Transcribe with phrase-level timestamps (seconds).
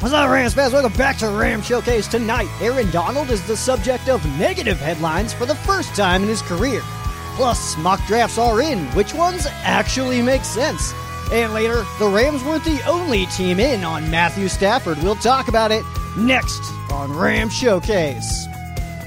[0.00, 0.74] What's up, Rams fans?
[0.74, 2.50] Welcome back to Ram Showcase tonight.
[2.60, 6.82] Aaron Donald is the subject of negative headlines for the first time in his career.
[7.34, 8.84] Plus, mock drafts are in.
[8.88, 10.92] Which ones actually make sense?
[11.32, 14.98] And later, the Rams weren't the only team in on Matthew Stafford.
[15.02, 15.82] We'll talk about it
[16.18, 16.60] next
[16.92, 18.46] on Ram Showcase.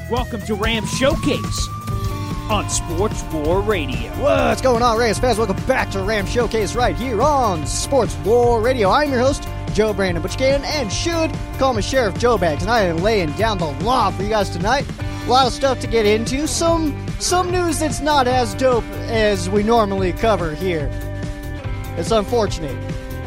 [0.09, 1.69] Welcome to Ram Showcase
[2.49, 4.11] on Sports War Radio.
[4.13, 5.37] What's going on, Rams fans?
[5.37, 8.89] Welcome back to Ram Showcase right here on Sports War Radio.
[8.89, 12.63] I'm your host, Joe Brandon Butchkin, and should call me Sheriff Joe Bags.
[12.63, 14.85] And I am laying down the law for you guys tonight.
[15.25, 16.47] A lot of stuff to get into.
[16.47, 20.89] Some some news that's not as dope as we normally cover here.
[21.97, 22.77] It's unfortunate.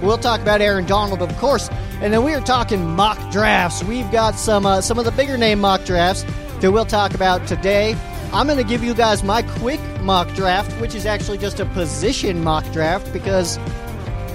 [0.02, 1.68] We'll talk about Aaron Donald, of course,
[2.00, 3.84] and then we are talking mock drafts.
[3.84, 6.24] We've got some uh, some of the bigger name mock drafts
[6.58, 7.96] that we'll talk about today.
[8.32, 11.66] I'm going to give you guys my quick mock draft, which is actually just a
[11.66, 13.58] position mock draft because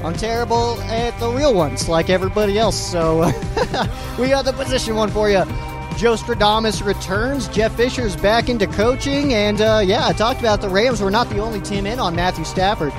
[0.04, 2.76] I'm terrible at the real ones, like everybody else.
[2.78, 3.20] So
[4.20, 5.44] we got the position one for you.
[5.98, 7.48] Joe Stradamus returns.
[7.48, 9.34] Jeff Fisher's back into coaching.
[9.34, 12.16] And uh, yeah, I talked about the Rams were not the only team in on
[12.16, 12.94] Matthew Stafford.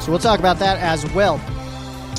[0.00, 1.40] So we'll talk about that as well.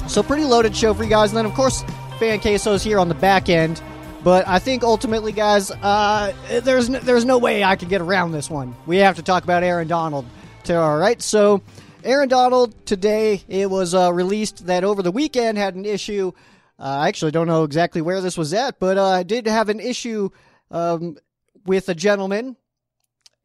[0.09, 1.29] So pretty loaded show for you guys.
[1.29, 1.83] And then, of course,
[2.19, 3.81] Fan Queso's here on the back end.
[4.23, 8.33] But I think ultimately, guys, uh, there's no, there's no way I can get around
[8.33, 8.75] this one.
[8.85, 10.25] We have to talk about Aaron Donald.
[10.63, 11.61] Too, all right, so
[12.03, 16.33] Aaron Donald today it was uh, released that over the weekend had an issue.
[16.77, 19.69] Uh, I actually don't know exactly where this was at, but I uh, did have
[19.69, 20.29] an issue
[20.69, 21.17] um,
[21.65, 22.57] with a gentleman,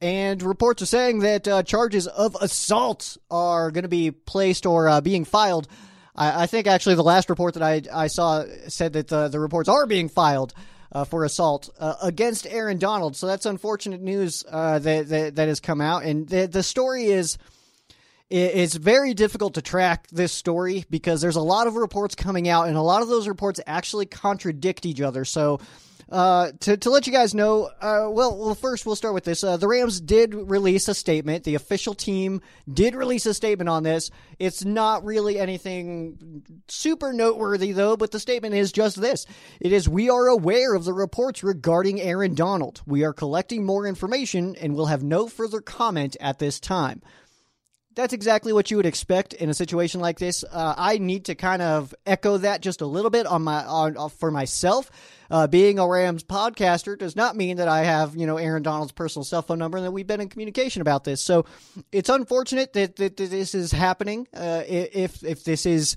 [0.00, 4.88] and reports are saying that uh, charges of assault are going to be placed or
[4.88, 5.68] uh, being filed
[6.14, 9.40] I, I think actually the last report that I, I saw said that the, the
[9.40, 10.54] reports are being filed
[10.92, 13.16] uh, for assault uh, against Aaron Donald.
[13.16, 17.06] So that's unfortunate news uh, that, that, that has come out, and the the story
[17.06, 17.38] is.
[18.30, 22.66] It's very difficult to track this story because there's a lot of reports coming out,
[22.68, 25.26] and a lot of those reports actually contradict each other.
[25.26, 25.60] So,
[26.10, 29.42] uh, to, to let you guys know, uh, well, well, first we'll start with this.
[29.42, 31.44] Uh, the Rams did release a statement.
[31.44, 32.40] The official team
[32.72, 34.10] did release a statement on this.
[34.38, 39.26] It's not really anything super noteworthy, though, but the statement is just this
[39.60, 42.82] It is, we are aware of the reports regarding Aaron Donald.
[42.86, 47.02] We are collecting more information and will have no further comment at this time
[47.94, 50.44] that's exactly what you would expect in a situation like this.
[50.44, 53.96] Uh, I need to kind of echo that just a little bit on my on,
[53.96, 54.90] uh, for myself.
[55.30, 58.92] Uh, being a Rams podcaster does not mean that I have you know Aaron Donald's
[58.92, 61.22] personal cell phone number and that we've been in communication about this.
[61.22, 61.46] So
[61.92, 64.26] it's unfortunate that, that, that this is happening.
[64.34, 65.96] Uh, if if this is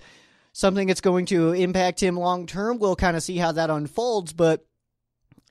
[0.53, 4.34] something that's going to impact him long term, we'll kind of see how that unfolds.
[4.34, 4.66] But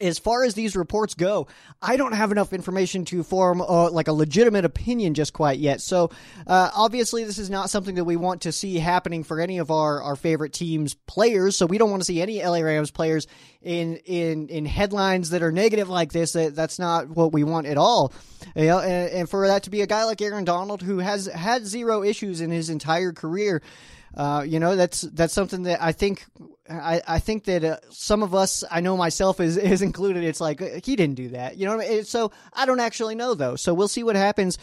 [0.01, 1.47] as far as these reports go,
[1.81, 5.81] I don't have enough information to form uh, like a legitimate opinion just quite yet.
[5.81, 6.11] So,
[6.47, 9.71] uh, obviously, this is not something that we want to see happening for any of
[9.71, 11.57] our, our favorite teams' players.
[11.57, 13.27] So, we don't want to see any LA Rams players
[13.63, 16.33] in in in headlines that are negative like this.
[16.33, 18.13] That that's not what we want at all.
[18.55, 21.27] You know, and, and for that to be a guy like Aaron Donald who has
[21.27, 23.63] had zero issues in his entire career.
[24.17, 26.25] Uh, you know, that's that's something that I think
[26.71, 30.25] I, I think that uh, some of us, I know myself is is included.
[30.25, 31.75] It's like he didn't do that, you know.
[31.75, 32.05] I mean?
[32.05, 33.57] So I don't actually know though.
[33.57, 34.59] So we'll see what happens.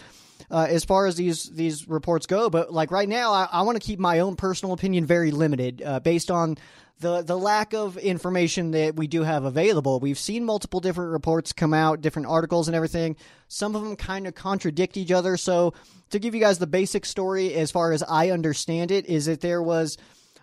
[0.51, 2.49] Uh, as far as these these reports go.
[2.49, 5.81] But like right now, I, I want to keep my own personal opinion very limited,
[5.83, 6.57] uh, based on
[6.99, 9.99] the the lack of information that we do have available.
[9.99, 13.15] We've seen multiple different reports come out, different articles and everything.
[13.47, 15.37] Some of them kind of contradict each other.
[15.37, 15.73] So
[16.11, 19.41] to give you guys the basic story, as far as I understand it, is that
[19.41, 19.97] there was.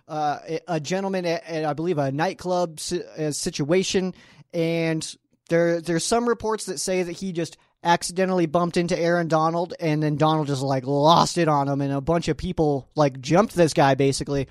[0.07, 2.79] Uh, a gentleman at, at, I believe, a nightclub
[3.17, 4.13] uh, situation,
[4.53, 5.15] and
[5.47, 10.03] there there's some reports that say that he just accidentally bumped into Aaron Donald, and
[10.03, 13.55] then Donald just like lost it on him, and a bunch of people like jumped
[13.55, 14.49] this guy basically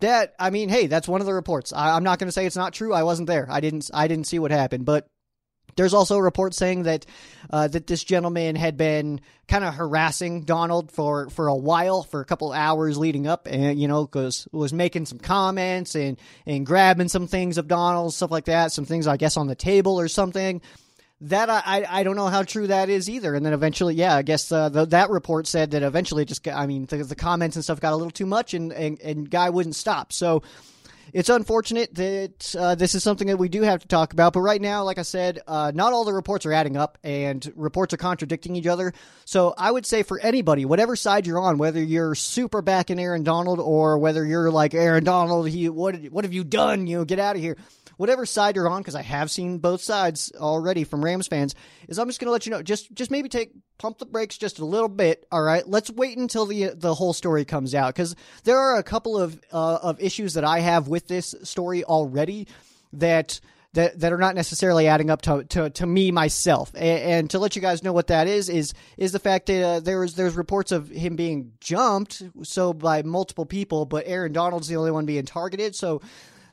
[0.00, 1.72] that I mean, hey, that's one of the reports.
[1.72, 2.92] I, am not going to say it's not true.
[2.92, 3.46] I wasn't there.
[3.50, 3.90] I didn't.
[3.92, 5.06] I didn't see what happened, but.
[5.74, 7.04] There's also a report saying that
[7.50, 12.22] uh, that this gentleman had been kind of harassing Donald for, for a while, for
[12.22, 16.64] a couple hours leading up, and you know, because was making some comments and and
[16.64, 20.00] grabbing some things of Donald, stuff like that, some things I guess on the table
[20.00, 20.62] or something.
[21.22, 23.34] That I, I, don't know how true that is either.
[23.34, 26.56] And then eventually, yeah, I guess uh, the, that report said that eventually just got,
[26.60, 29.30] I mean the, the comments and stuff got a little too much, and and, and
[29.30, 30.12] guy wouldn't stop.
[30.12, 30.42] So
[31.14, 34.34] it's unfortunate that uh, this is something that we do have to talk about.
[34.34, 37.50] But right now, like I said, uh, not all the reports are adding up, and
[37.56, 38.92] reports are contradicting each other.
[39.24, 42.98] So I would say for anybody, whatever side you're on, whether you're super back in
[42.98, 46.86] Aaron Donald or whether you're like Aaron Donald, he what what have you done?
[46.86, 47.56] You know, get out of here
[47.96, 51.54] whatever side you're on, because I have seen both sides already from Rams fans,
[51.88, 54.38] is I'm just going to let you know, just just maybe take pump the brakes
[54.38, 55.26] just a little bit.
[55.30, 58.14] All right, let's wait until the the whole story comes out, because
[58.44, 62.48] there are a couple of uh, of issues that I have with this story already
[62.94, 63.40] that.
[63.72, 67.38] That, that are not necessarily adding up to, to, to me myself and, and, to
[67.38, 70.34] let you guys know what that is is is the fact that uh, there's there's
[70.34, 75.04] reports of him being jumped so by multiple people but Aaron Donald's the only one
[75.04, 76.00] being targeted so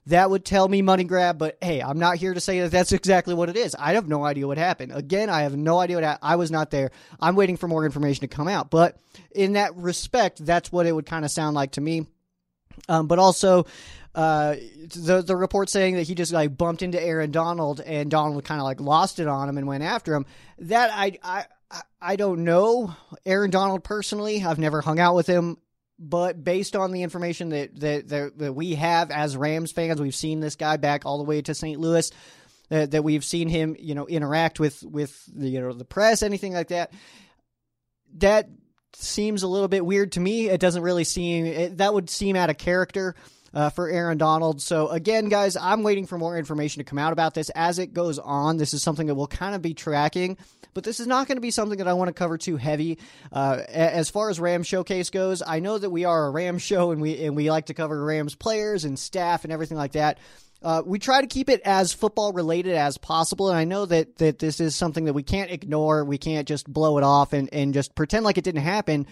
[0.08, 1.38] that would tell me money grab.
[1.38, 3.76] But hey, I'm not here to say that that's exactly what it is.
[3.78, 4.92] I have no idea what happened.
[4.94, 6.30] Again, I have no idea what happened.
[6.30, 6.92] I was not there.
[7.20, 8.70] I'm waiting for more information to come out.
[8.70, 8.98] But
[9.32, 12.08] in that respect, that's what it would kind of sound like to me.
[12.90, 13.66] Um, but also,
[14.16, 14.56] uh,
[14.96, 18.60] the the report saying that he just like bumped into Aaron Donald and Donald kind
[18.60, 20.26] of like lost it on him and went after him.
[20.60, 21.46] That I I
[22.02, 22.96] I don't know
[23.26, 24.44] Aaron Donald personally.
[24.44, 25.58] I've never hung out with him
[26.10, 30.14] but based on the information that, that, that that we have as Rams fans, we've
[30.14, 31.80] seen this guy back all the way to St.
[31.80, 32.12] Louis.
[32.72, 36.24] Uh, that we've seen him, you know, interact with with the, you know the press,
[36.24, 36.92] anything like that.
[38.18, 38.50] That
[38.94, 40.50] seems a little bit weird to me.
[40.50, 43.16] It doesn't really seem it, that would seem out of character.
[43.54, 44.64] Uh, for Aaron Donald.
[44.64, 47.94] So, again, guys, I'm waiting for more information to come out about this as it
[47.94, 48.58] goes on.
[48.58, 50.38] This is something that we'll kind of be tracking
[50.74, 53.00] but this is not going to be something that I want to cover too heavy.
[53.32, 56.92] Uh, as far as Rams Showcase goes, I know that we are a Rams show
[56.92, 60.18] and we and we like to cover Rams players and staff and everything like that.
[60.62, 64.18] Uh, we try to keep it as football related as possible, and I know that
[64.18, 66.06] that this is something that we can't ignore.
[66.06, 69.08] We can't just blow it off and, and just pretend like it didn't happen.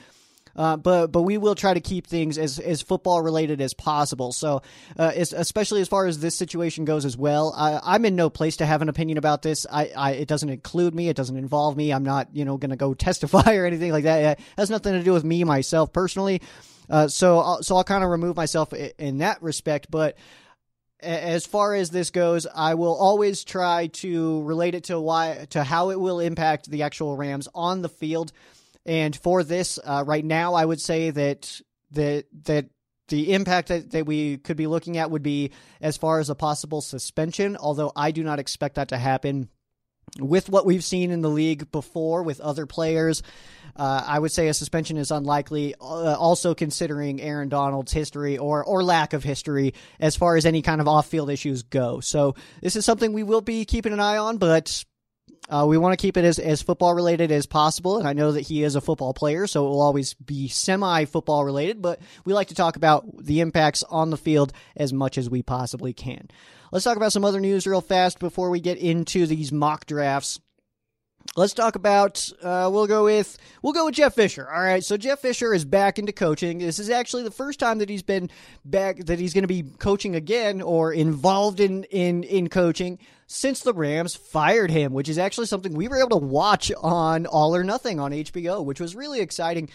[0.56, 4.32] Uh, but but we will try to keep things as, as football related as possible.
[4.32, 4.62] So,
[4.98, 8.58] uh, especially as far as this situation goes as well, I, am in no place
[8.58, 9.66] to have an opinion about this.
[9.72, 11.10] I, I, it doesn't include me.
[11.10, 11.94] It doesn't involve me.
[11.94, 14.40] I'm not you know going to go testify or anything like that.
[14.40, 16.42] It has nothing to do with me myself personally.
[16.90, 20.18] Uh, so I'll, so I'll kind of remove myself in that respect, but
[21.02, 25.64] as far as this goes, I will always try to relate it to why to
[25.64, 28.32] how it will impact the actual Rams on the field.
[28.86, 31.62] And for this, uh, right now, I would say that
[31.92, 32.66] that that
[33.08, 35.52] the impact that, that we could be looking at would be
[35.82, 37.58] as far as a possible suspension.
[37.58, 39.50] Although I do not expect that to happen
[40.20, 43.24] with what we've seen in the league before with other players.
[43.76, 45.76] Uh, I would say a suspension is unlikely.
[45.80, 50.62] Uh, also considering Aaron Donald's history or or lack of history as far as any
[50.62, 52.00] kind of off field issues go.
[52.00, 54.84] So this is something we will be keeping an eye on, but
[55.50, 58.32] uh, we want to keep it as, as football related as possible, and I know
[58.34, 62.00] that he is a football player, so it will always be semi football related, but
[62.26, 65.94] we like to talk about the impacts on the field as much as we possibly
[65.94, 66.30] can.
[66.72, 70.40] Let's talk about some other news real fast before we get into these mock drafts.
[71.38, 72.30] Let's talk about.
[72.44, 74.50] Uh, we'll go with we'll go with Jeff Fisher.
[74.50, 76.58] All right, so Jeff Fisher is back into coaching.
[76.58, 78.30] This is actually the first time that he's been
[78.66, 83.62] back that he's going to be coaching again or involved in in in coaching since
[83.62, 87.56] the Rams fired him, which is actually something we were able to watch on All
[87.56, 89.70] or Nothing on HBO, which was really exciting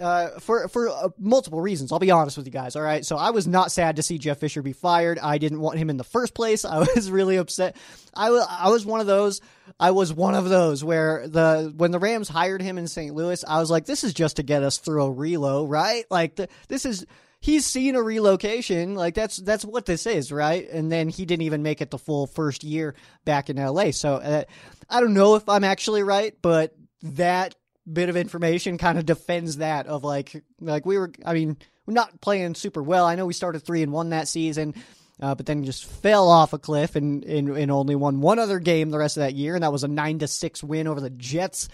[0.00, 1.92] uh, for for uh, multiple reasons.
[1.92, 2.76] I'll be honest with you guys.
[2.76, 5.18] All right, so I was not sad to see Jeff Fisher be fired.
[5.18, 6.64] I didn't want him in the first place.
[6.64, 7.76] I was really upset.
[8.14, 9.40] I was I was one of those.
[9.78, 13.14] I was one of those where the when the Rams hired him in St.
[13.14, 16.04] Louis, I was like, this is just to get us through a relo, right?
[16.10, 17.06] Like the, this is
[17.40, 18.94] he's seen a relocation.
[18.94, 20.68] Like that's that's what this is, right?
[20.70, 23.90] And then he didn't even make it the full first year back in LA.
[23.90, 24.44] So uh,
[24.88, 27.54] I don't know if I'm actually right, but that
[27.90, 31.94] bit of information kind of defends that of like like we were I mean we're
[31.94, 33.04] not playing super well.
[33.04, 34.74] I know we started three and one that season,
[35.20, 38.58] uh, but then just fell off a cliff and, and and only won one other
[38.58, 41.00] game the rest of that year, and that was a nine to six win over
[41.00, 41.68] the Jets.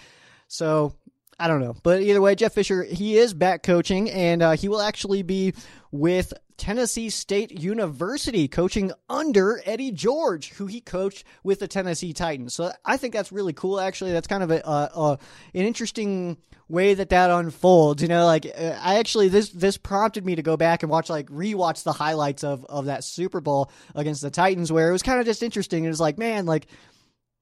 [0.48, 0.94] So
[1.38, 4.68] I don't know, but either way, Jeff Fisher he is back coaching, and uh, he
[4.68, 5.54] will actually be
[5.92, 12.52] with Tennessee State University, coaching under Eddie George, who he coached with the Tennessee Titans.
[12.52, 13.80] So I think that's really cool.
[13.80, 15.18] Actually, that's kind of a, a, a
[15.54, 16.36] an interesting
[16.68, 18.02] way that that unfolds.
[18.02, 21.08] You know, like uh, I actually this this prompted me to go back and watch
[21.08, 25.02] like rewatch the highlights of of that Super Bowl against the Titans, where it was
[25.02, 25.84] kind of just interesting.
[25.84, 26.66] It was like, man, like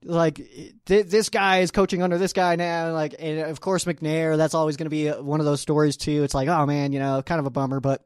[0.04, 0.36] like
[0.86, 4.54] th- this guy is coaching under this guy now like and of course mcnair that's
[4.54, 7.20] always going to be one of those stories too it's like oh man you know
[7.20, 8.04] kind of a bummer but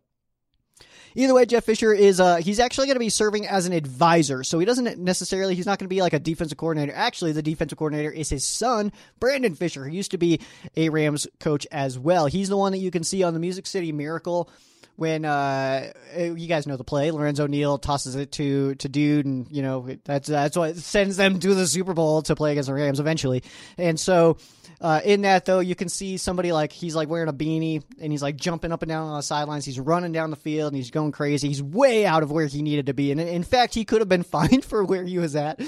[1.15, 4.45] either way, Jeff Fisher is uh, he's actually going to be serving as an advisor.
[4.45, 6.93] So he doesn't necessarily he's not going to be like a defensive coordinator.
[6.95, 10.41] Actually, the defensive coordinator is his son, Brandon Fisher, who used to be
[10.77, 12.27] a Rams coach as well.
[12.27, 14.51] He's the one that you can see on the Music City Miracle
[14.97, 19.47] when uh, you guys know the play, Lorenzo Neal tosses it to to dude, and
[19.51, 22.75] you know that's that's what sends them to the Super Bowl to play against the
[22.75, 23.43] Rams eventually.
[23.79, 24.37] And so
[24.83, 28.11] uh, in that though, you can see somebody like he's like wearing a beanie and
[28.11, 29.65] he's like jumping up and down on the sidelines.
[29.65, 31.47] He's running down the field and he's going crazy.
[31.47, 34.09] He's way out of where he needed to be, and in fact, he could have
[34.09, 35.61] been fined for where he was at.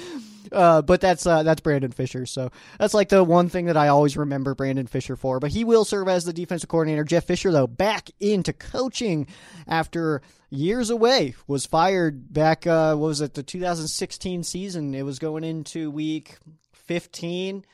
[0.50, 2.26] Uh, but that's uh, that's Brandon Fisher.
[2.26, 5.40] So that's like the one thing that I always remember Brandon Fisher for.
[5.40, 7.04] But he will serve as the defensive coordinator.
[7.04, 9.26] Jeff Fisher, though, back into coaching
[9.66, 12.66] after years away, was fired back.
[12.66, 13.34] Uh, what was it?
[13.34, 14.94] The 2016 season.
[14.94, 16.36] It was going into week
[16.72, 17.64] 15,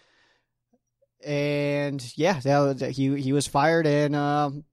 [1.24, 4.64] and yeah, that, he he was fired, and um,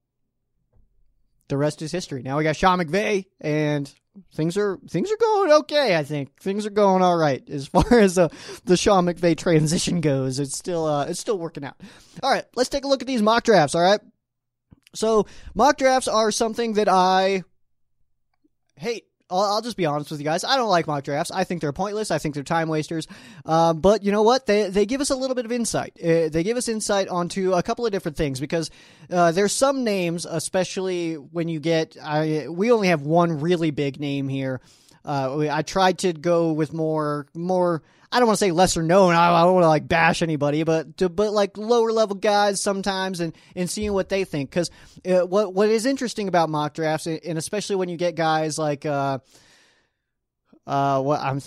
[1.47, 2.23] the rest is history.
[2.23, 3.91] Now we got Sean McVay, and
[4.33, 5.95] things are things are going okay.
[5.97, 8.29] I think things are going all right as far as uh,
[8.65, 10.39] the Sean McVay transition goes.
[10.39, 11.79] It's still uh, it's still working out.
[12.23, 13.75] All right, let's take a look at these mock drafts.
[13.75, 14.01] All right,
[14.95, 17.43] so mock drafts are something that I
[18.75, 20.43] hate I'll, I'll, just be honest with you guys.
[20.43, 21.31] I don't like mock drafts.
[21.31, 22.11] I think they're pointless.
[22.11, 23.07] I think they're time wasters.
[23.45, 24.45] Um, but you know what?
[24.45, 25.97] They they give us a little bit of insight.
[26.01, 28.71] Uh, they give us insight onto a couple of different things because
[29.11, 31.97] uh, there's some names, especially when you get.
[32.01, 34.61] I, we only have one really big name here.
[35.03, 39.13] Uh, I tried to go with more more I don't want to say lesser known.
[39.13, 43.19] I, don't want to like bash anybody, but to, but like lower level guys sometimes,
[43.19, 44.49] and and seeing what they think.
[44.49, 44.71] Because
[45.05, 48.85] uh, what what is interesting about mock drafts, and especially when you get guys like
[48.85, 49.19] uh,
[50.65, 51.41] uh, what I'm.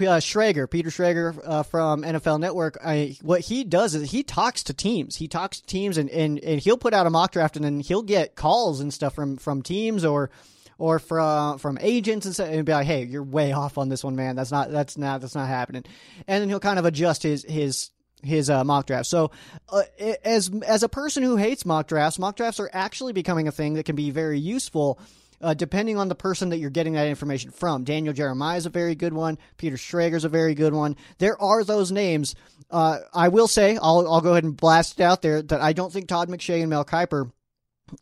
[0.00, 4.62] Uh, Schrager, Peter Schrager uh, from NFL Network, I, what he does is he talks
[4.62, 5.16] to teams.
[5.16, 7.80] He talks to teams, and, and, and he'll put out a mock draft, and then
[7.80, 10.30] he'll get calls and stuff from from teams or
[10.80, 14.02] or from from agents and, say, and be like, "Hey, you're way off on this
[14.02, 14.34] one, man.
[14.34, 15.84] That's not that's not that's not happening."
[16.26, 17.90] And then he'll kind of adjust his his
[18.22, 19.06] his uh, mock draft.
[19.06, 19.30] So,
[19.68, 19.82] uh,
[20.24, 23.74] as as a person who hates mock drafts, mock drafts are actually becoming a thing
[23.74, 24.98] that can be very useful.
[25.42, 27.82] Uh, depending on the person that you're getting that information from.
[27.82, 29.38] Daniel Jeremiah is a very good one.
[29.56, 30.96] Peter Schrager is a very good one.
[31.16, 32.34] There are those names.
[32.70, 35.72] Uh, I will say, I'll, I'll go ahead and blast it out there that I
[35.72, 37.30] don't think Todd McShay and Mel Kiper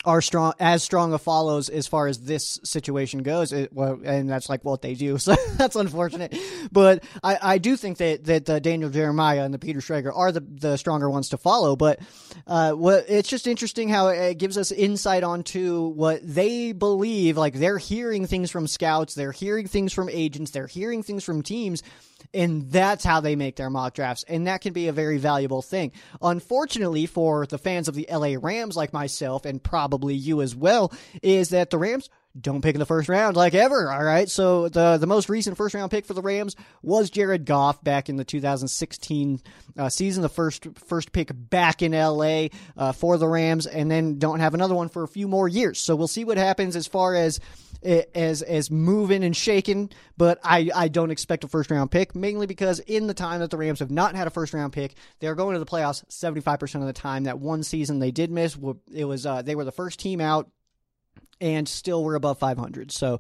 [0.05, 3.53] are strong as strong a follows as far as this situation goes.
[3.53, 5.19] It, well, and that's like what they do.
[5.29, 6.35] So that's unfortunate.
[6.73, 10.33] But I, I do think that that uh, Daniel Jeremiah and the Peter Schrager are
[10.33, 11.77] the the stronger ones to follow.
[11.77, 12.01] But
[12.47, 17.37] uh, what it's just interesting how it gives us insight onto what they believe.
[17.37, 21.43] Like they're hearing things from scouts, they're hearing things from agents, they're hearing things from
[21.43, 21.83] teams
[22.35, 24.25] and that's how they make their mock drafts.
[24.29, 25.93] And that can be a very valuable thing.
[26.21, 30.93] Unfortunately, for the fans of the LA Rams, like myself, and probably you as well,
[31.23, 32.11] is that the Rams
[32.41, 33.91] don't pick in the first round like ever.
[33.91, 34.29] All right.
[34.29, 38.09] So the the most recent first round pick for the Rams was Jared Goff back
[38.09, 39.41] in the 2016
[39.77, 44.19] uh, season, the first first pick back in LA uh, for the Rams, and then
[44.19, 45.81] don't have another one for a few more years.
[45.81, 47.41] So we'll see what happens as far as
[47.83, 52.47] as as moving and shaking, but I, I don't expect a first round pick, mainly
[52.47, 55.35] because in the time that the Rams have not had a first round pick, they're
[55.35, 57.25] going to the playoffs 75% of the time.
[57.25, 58.57] That one season they did miss,
[58.93, 60.51] it was uh, they were the first team out
[61.41, 62.91] and still we're above 500.
[62.91, 63.19] So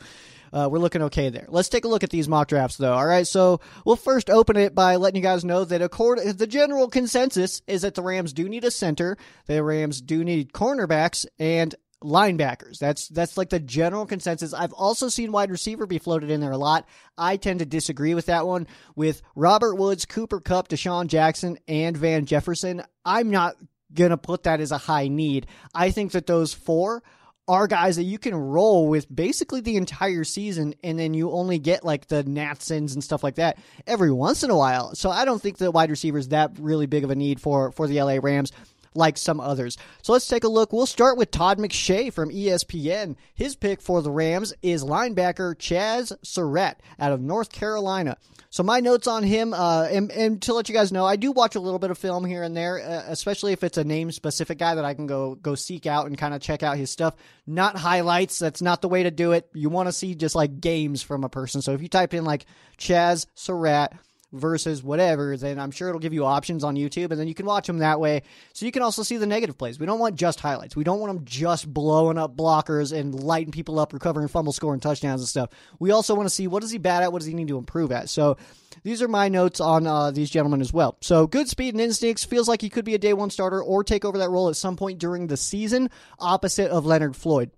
[0.52, 1.46] uh, we're looking okay there.
[1.48, 2.94] Let's take a look at these mock drafts, though.
[2.94, 6.46] All right, so we'll first open it by letting you guys know that according the
[6.46, 11.26] general consensus is that the Rams do need a center, the Rams do need cornerbacks,
[11.38, 12.78] and linebackers.
[12.78, 14.54] That's that's like the general consensus.
[14.54, 16.86] I've also seen wide receiver be floated in there a lot.
[17.16, 18.66] I tend to disagree with that one.
[18.94, 23.56] With Robert Woods, Cooper Kupp, DeSean Jackson, and Van Jefferson, I'm not
[23.92, 25.46] gonna put that as a high need.
[25.74, 27.02] I think that those four
[27.48, 31.58] are guys that you can roll with basically the entire season, and then you only
[31.58, 34.94] get like the Natsons and stuff like that every once in a while.
[34.94, 37.72] So I don't think the wide receiver is that really big of a need for
[37.72, 38.52] for the LA Rams
[38.98, 39.78] like some others.
[40.02, 40.72] So let's take a look.
[40.72, 43.16] We'll start with Todd McShay from ESPN.
[43.34, 48.18] His pick for the Rams is linebacker Chaz Surratt out of North Carolina.
[48.50, 51.32] So my notes on him, uh, and, and, to let you guys know, I do
[51.32, 54.10] watch a little bit of film here and there, uh, especially if it's a name
[54.10, 56.90] specific guy that I can go go seek out and kind of check out his
[56.90, 57.14] stuff.
[57.46, 58.38] Not highlights.
[58.38, 59.50] That's not the way to do it.
[59.52, 61.60] You want to see just like games from a person.
[61.60, 62.46] So if you type in like
[62.78, 63.92] Chaz Surratt
[64.32, 67.46] versus whatever, then I'm sure it'll give you options on YouTube, and then you can
[67.46, 68.22] watch them that way.
[68.52, 69.78] So you can also see the negative plays.
[69.78, 70.76] We don't want just highlights.
[70.76, 74.80] We don't want them just blowing up blockers and lighting people up, recovering fumble, scoring
[74.80, 75.50] touchdowns and stuff.
[75.78, 77.58] We also want to see what is he bad at, what does he need to
[77.58, 78.08] improve at.
[78.10, 78.36] So
[78.82, 80.96] these are my notes on uh, these gentlemen as well.
[81.00, 82.24] So good speed and instincts.
[82.24, 84.56] Feels like he could be a day one starter or take over that role at
[84.56, 87.50] some point during the season, opposite of Leonard Floyd.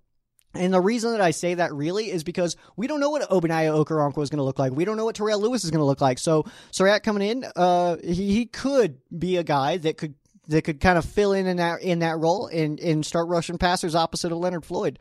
[0.53, 3.85] And the reason that I say that really is because we don't know what Ogbonnia
[3.85, 4.73] Okoronkwo is going to look like.
[4.73, 6.19] We don't know what Terrell Lewis is going to look like.
[6.19, 10.15] So Surratt coming in, uh, he, he could be a guy that could
[10.47, 13.57] that could kind of fill in in that in that role and and start rushing
[13.57, 14.99] passers opposite of Leonard Floyd.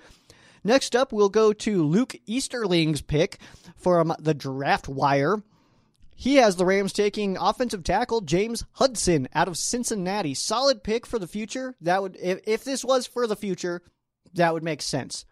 [0.63, 3.39] Next up, we'll go to Luke Easterling's pick
[3.77, 5.43] from the draft wire.
[6.15, 10.35] He has the Rams taking offensive tackle James Hudson out of Cincinnati.
[10.35, 11.75] Solid pick for the future.
[11.81, 13.83] That would if, if this was for the future,
[14.35, 15.25] that would make sense.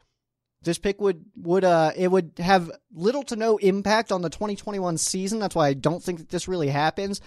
[0.63, 4.99] This pick would would uh it would have little to no impact on the 2021
[4.99, 5.39] season.
[5.39, 7.21] That's why I don't think that this really happens.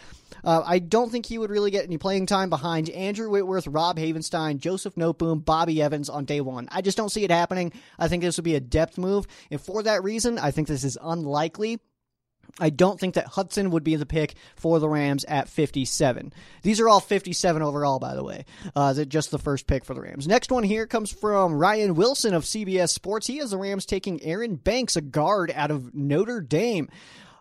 [0.44, 3.98] Uh, I don't think he would really get any playing time behind Andrew Whitworth, Rob
[3.98, 6.68] Havenstein, Joseph Noteboom, Bobby Evans on day one.
[6.72, 7.72] I just don't see it happening.
[8.00, 10.84] I think this would be a depth move, and for that reason, I think this
[10.84, 11.80] is unlikely.
[12.60, 16.34] I don't think that Hudson would be the pick for the Rams at 57.
[16.64, 18.46] These are all 57 overall, by the way.
[18.76, 20.28] Uh, just the first pick for the Rams.
[20.28, 23.28] Next one here comes from Ryan Wilson of CBS Sports.
[23.28, 26.90] He has the Rams taking Aaron Banks, a guard out of Notre Dame.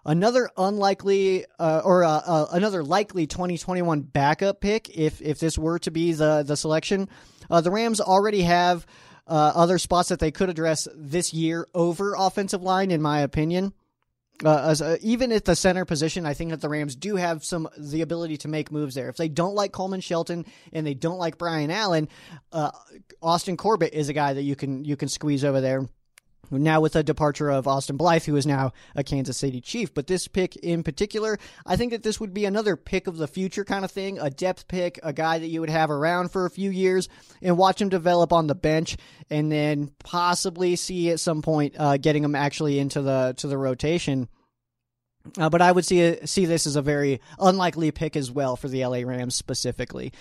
[0.04, 5.78] Another unlikely uh, or uh, uh, another likely 2021 backup pick if if this were
[5.80, 7.06] to be the the selection.
[7.50, 8.86] Uh, the Rams already have
[9.26, 13.74] uh, other spots that they could address this year over offensive line, in my opinion.
[14.44, 17.44] Uh, as, uh, even at the center position, I think that the Rams do have
[17.44, 19.08] some the ability to make moves there.
[19.08, 22.08] If they don't like Coleman Shelton and they don't like Brian Allen,
[22.52, 22.70] uh,
[23.22, 25.88] Austin Corbett is a guy that you can you can squeeze over there.
[26.50, 30.06] Now with the departure of Austin Blythe, who is now a Kansas City Chief, but
[30.06, 33.64] this pick in particular, I think that this would be another pick of the future
[33.64, 36.50] kind of thing, a depth pick, a guy that you would have around for a
[36.50, 37.08] few years
[37.40, 38.96] and watch him develop on the bench,
[39.30, 43.58] and then possibly see at some point uh, getting him actually into the to the
[43.58, 44.28] rotation.
[45.38, 48.68] Uh, but I would see see this as a very unlikely pick as well for
[48.68, 50.12] the LA Rams specifically.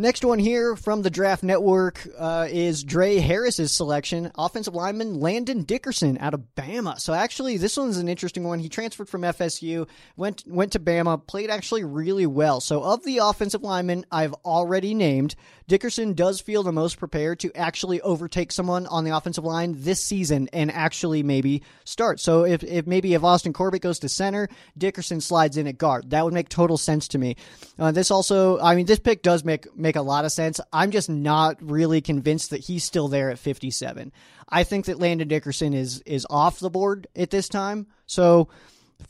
[0.00, 5.64] Next one here from the Draft Network uh, is Drae Harris's selection, offensive lineman Landon
[5.64, 7.00] Dickerson out of Bama.
[7.00, 8.60] So actually, this one's an interesting one.
[8.60, 12.60] He transferred from FSU, went went to Bama, played actually really well.
[12.60, 15.34] So of the offensive linemen I've already named,
[15.66, 20.00] Dickerson does feel the most prepared to actually overtake someone on the offensive line this
[20.00, 22.20] season and actually maybe start.
[22.20, 26.10] So if, if maybe if Austin Corbett goes to center, Dickerson slides in at guard.
[26.10, 27.34] That would make total sense to me.
[27.78, 30.60] Uh, this also, I mean, this pick does make make a lot of sense.
[30.72, 34.12] I'm just not really convinced that he's still there at 57.
[34.48, 37.86] I think that Landon Dickerson is is off the board at this time.
[38.06, 38.48] So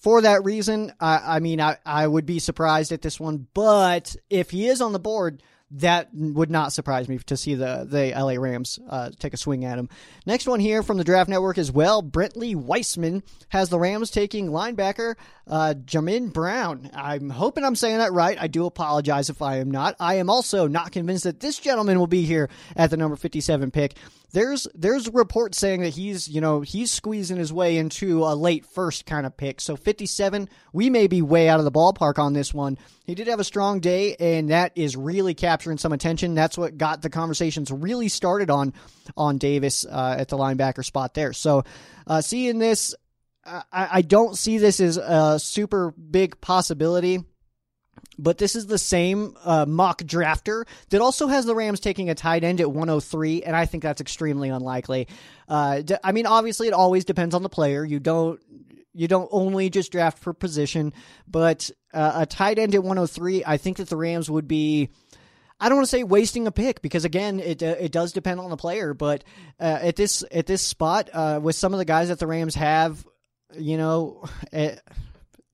[0.01, 3.47] for that reason, I, I mean, I, I would be surprised at this one.
[3.55, 7.87] But if he is on the board, that would not surprise me to see the
[7.89, 9.89] the LA Rams uh, take a swing at him.
[10.25, 12.03] Next one here from the Draft Network as well.
[12.03, 15.17] Brentley Weissman has the Rams taking linebacker
[15.49, 16.91] uh, Jamin Brown.
[16.95, 18.37] I'm hoping I'm saying that right.
[18.41, 19.97] I do apologize if I am not.
[19.99, 23.71] I am also not convinced that this gentleman will be here at the number 57
[23.71, 23.95] pick
[24.33, 28.67] there's there's reports saying that he's you know he's squeezing his way into a late
[28.67, 29.61] first kind of pick.
[29.61, 32.77] So 57, we may be way out of the ballpark on this one.
[33.07, 36.35] He did have a strong day, and that is really capturing some attention.
[36.35, 38.75] That's what got the conversations really started on
[39.17, 41.33] on Davis uh, at the linebacker spot there.
[41.33, 41.65] So
[42.07, 42.95] uh, seeing this,
[43.73, 47.25] I, I don't see this as a super big possibility
[48.19, 52.15] but this is the same uh, mock drafter that also has the Rams taking a
[52.15, 55.09] tight end at 103, and I think that's extremely unlikely.
[55.49, 57.85] Uh, I mean, obviously, it always depends on the player.
[57.85, 58.41] You don't
[58.93, 60.93] you don't only just draft for position,
[61.29, 64.91] but uh, a tight end at 103, I think that the Rams would be.
[65.61, 68.39] I don't want to say wasting a pick because again, it uh, it does depend
[68.41, 68.95] on the player.
[68.95, 69.25] But
[69.59, 72.55] uh, at this at this spot, uh, with some of the guys that the Rams
[72.55, 73.05] have,
[73.57, 74.77] you know, eh,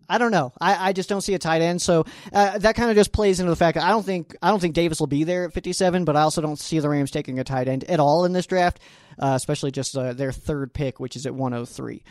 [0.09, 0.52] I don't know.
[0.61, 1.80] I, I just don't see a tight end.
[1.80, 4.50] So uh, that kind of just plays into the fact that I don't think I
[4.50, 7.11] don't think Davis will be there at 57, but I also don't see the Rams
[7.11, 8.80] taking a tight end at all in this draft,
[9.18, 12.02] uh, especially just uh, their third pick, which is at 103.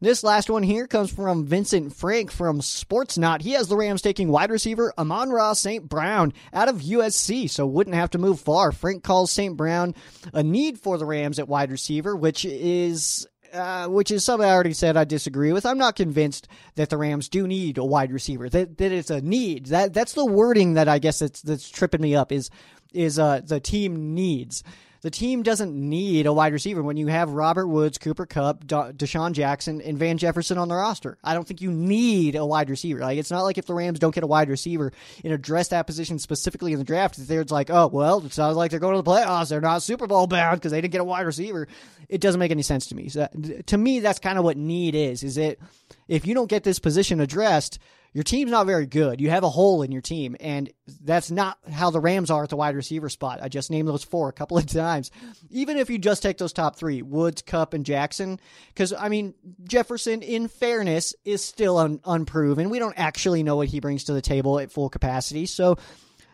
[0.00, 3.42] This last one here comes from Vincent Frank from Sportsnaut.
[3.42, 5.88] He has the Rams taking wide receiver Amon-Ra St.
[5.88, 8.70] Brown out of USC, so wouldn't have to move far.
[8.70, 9.56] Frank calls St.
[9.56, 9.96] Brown
[10.32, 14.52] a need for the Rams at wide receiver, which is uh, which is something I
[14.52, 15.66] already said I disagree with.
[15.66, 18.48] I'm not convinced that the Rams do need a wide receiver.
[18.48, 19.66] That that it's a need.
[19.66, 22.32] That that's the wording that I guess that's that's tripping me up.
[22.32, 22.50] Is
[22.92, 24.62] is uh the team needs
[25.02, 29.32] the team doesn't need a wide receiver when you have Robert Woods, Cooper Kupp, DeSean
[29.32, 31.18] Jackson, and Van Jefferson on the roster.
[31.22, 33.00] I don't think you need a wide receiver.
[33.00, 35.86] Like it's not like if the Rams don't get a wide receiver and address that
[35.86, 39.02] position specifically in the draft, they're like, oh well, it sounds like they're going to
[39.02, 39.48] the playoffs.
[39.50, 41.68] They're not Super Bowl bound because they didn't get a wide receiver.
[42.08, 43.08] It doesn't make any sense to me.
[43.08, 43.28] So,
[43.66, 45.22] to me, that's kind of what need is.
[45.22, 45.60] Is it
[46.08, 47.78] if you don't get this position addressed?
[48.12, 49.20] Your team's not very good.
[49.20, 50.70] You have a hole in your team, and
[51.02, 53.40] that's not how the Rams are at the wide receiver spot.
[53.42, 55.10] I just named those four a couple of times.
[55.50, 59.34] Even if you just take those top three Woods, Kupp, and Jackson, because, I mean,
[59.64, 62.70] Jefferson, in fairness, is still un- unproven.
[62.70, 65.46] We don't actually know what he brings to the table at full capacity.
[65.46, 65.76] So,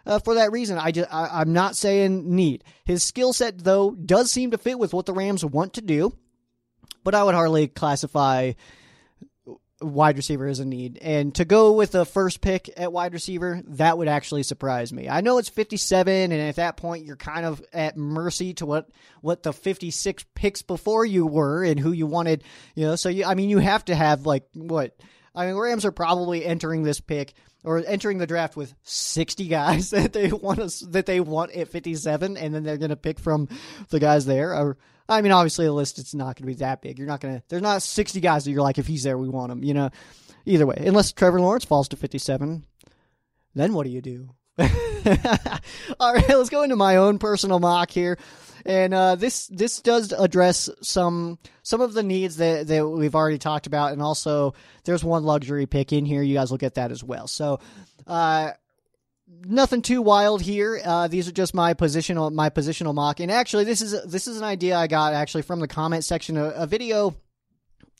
[0.07, 2.63] uh, for that reason, I just I, I'm not saying need.
[2.85, 6.13] His skill set though does seem to fit with what the Rams want to do,
[7.03, 8.53] but I would hardly classify
[9.81, 10.99] wide receiver is a need.
[11.01, 15.09] And to go with the first pick at wide receiver, that would actually surprise me.
[15.09, 18.89] I know it's 57 and at that point you're kind of at mercy to what
[19.21, 22.97] what the 56 picks before you were and who you wanted, you know.
[22.97, 24.97] So you I mean you have to have like what
[25.35, 27.35] I mean Rams are probably entering this pick
[27.65, 31.69] or entering the draft with 60 guys that they want us that they want at
[31.69, 33.49] 57 and then they're going to pick from
[33.91, 34.77] the guys there or
[35.09, 36.99] I mean, obviously the list it's not going to be that big.
[36.99, 37.43] You're not going to.
[37.49, 39.63] There's not 60 guys that you're like, if he's there, we want him.
[39.63, 39.91] You know,
[40.47, 42.65] either way, unless Trevor Lawrence falls to 57,
[43.55, 44.31] then what do you do?
[44.59, 48.17] All right, let's go into my own personal mock here,
[48.65, 53.39] and uh, this this does address some some of the needs that that we've already
[53.39, 56.23] talked about, and also there's one luxury pick in here.
[56.23, 57.27] You guys will get that as well.
[57.27, 57.61] So.
[58.07, 58.53] Uh,
[59.45, 60.81] nothing too wild here.
[60.85, 63.21] Uh, these are just my positional my positional mock.
[63.21, 66.37] And actually, this is this is an idea I got actually from the comment section.
[66.37, 67.15] A, a video.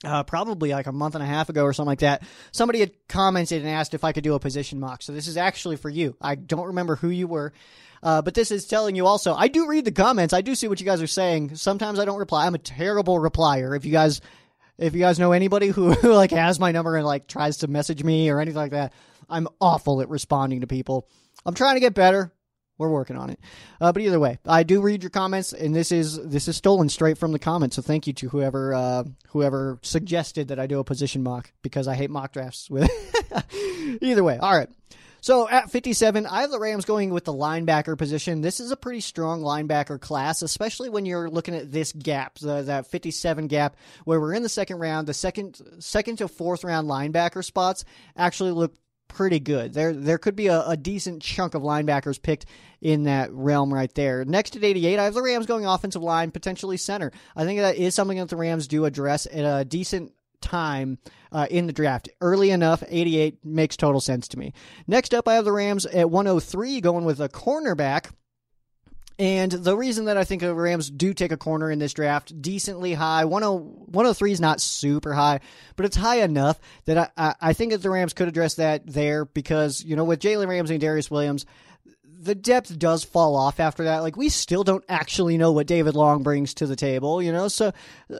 [0.03, 2.23] Uh, probably like a month and a half ago or something like that.
[2.53, 5.01] Somebody had commented and asked if I could do a position mock.
[5.01, 6.15] So this is actually for you.
[6.21, 7.55] I don't remember who you were,
[8.03, 9.33] uh, but this is telling you also.
[9.33, 10.35] I do read the comments.
[10.35, 11.57] I do see what you guys are saying.
[11.57, 12.45] Sometimes I don't reply.
[12.45, 13.75] I'm a terrible replier.
[13.75, 14.21] If you guys,
[14.77, 17.69] if you guys know anybody who, who like has my number and like tries to
[17.69, 18.93] message me or anything like that,
[19.31, 21.09] I'm awful at responding to people.
[21.47, 22.33] I'm trying to get better.
[22.77, 23.39] We're working on it.
[23.81, 26.89] Uh, but either way, I do read your comments, and this is this is stolen
[26.89, 27.77] straight from the comments.
[27.77, 31.87] So thank you to whoever uh, whoever suggested that I do a position mock because
[31.87, 32.69] I hate mock drafts.
[32.69, 32.91] With
[34.03, 34.69] either way, all right.
[35.21, 38.43] So at 57, I have the Rams going with the linebacker position.
[38.43, 42.61] This is a pretty strong linebacker class, especially when you're looking at this gap, the,
[42.61, 45.07] that 57 gap, where we're in the second round.
[45.07, 48.75] The second second to fourth round linebacker spots actually look
[49.09, 49.73] pretty good.
[49.75, 52.47] There there could be a, a, decent chunk of linebackers picked
[52.81, 54.25] in that realm right there.
[54.25, 57.13] Next at 88, I have the Rams going offensive line, potentially center.
[57.37, 60.99] I think that is something that the Rams do address at a decent time
[61.33, 62.09] uh, in the draft.
[62.21, 64.53] Early enough, 88 makes total sense to me.
[64.87, 68.13] Next up, I have the Rams at 103 going with a cornerback.
[69.19, 72.41] And the reason that I think the Rams do take a corner in this draft
[72.43, 75.41] decently high, 103 is not super high,
[75.77, 78.83] but it's high enough that I, I, I think that the Rams could address that
[78.87, 81.47] there because, you know, with Jalen Ramsey and Darious Williams,
[82.25, 83.99] the depth does fall off after that.
[83.99, 87.49] Like we still don't actually know what David Long brings to the table, you know.
[87.49, 87.73] So,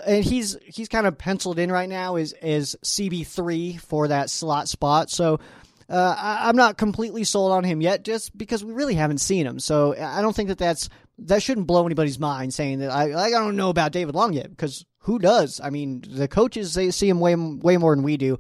[0.07, 4.31] and he's he's kind of penciled in right now is is CB three for that
[4.31, 5.11] slot spot.
[5.11, 5.41] So
[5.89, 9.47] uh, I, am not completely sold on him yet, just because we really haven't seen
[9.47, 9.59] him.
[9.59, 13.31] So I don't think that that's that shouldn't blow anybody's mind saying that I I
[13.31, 15.61] don't know about David Long yet because who does?
[15.63, 18.39] I mean, the coaches they see him way way more than we do.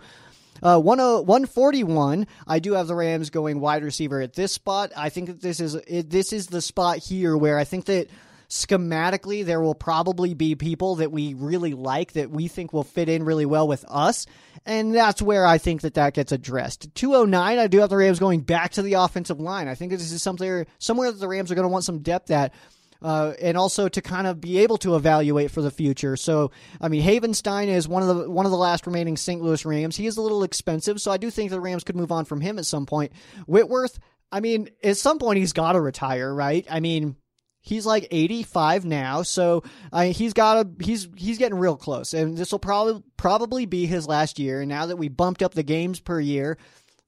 [0.62, 4.92] Uh, 141, I do have the Rams going wide receiver at this spot.
[4.96, 8.08] I think that this is this is the spot here where I think that
[8.54, 13.08] schematically there will probably be people that we really like that we think will fit
[13.08, 14.26] in really well with us
[14.64, 16.94] and that's where I think that that gets addressed.
[16.94, 19.66] 209, I do have the Rams going back to the offensive line.
[19.66, 22.30] I think this is something somewhere that the Rams are going to want some depth
[22.30, 22.54] at.
[23.02, 26.16] Uh, and also to kind of be able to evaluate for the future.
[26.16, 29.42] So, I mean, Havenstein is one of the one of the last remaining St.
[29.42, 29.94] Louis Rams.
[29.94, 32.40] He is a little expensive, so I do think the Rams could move on from
[32.40, 33.12] him at some point.
[33.46, 33.98] Whitworth,
[34.32, 36.66] I mean, at some point he's got to retire, right?
[36.70, 37.16] I mean,
[37.66, 42.36] He's like 85 now, so uh, he's got a he's he's getting real close, and
[42.36, 44.60] this will probably probably be his last year.
[44.60, 46.58] And now that we bumped up the games per year,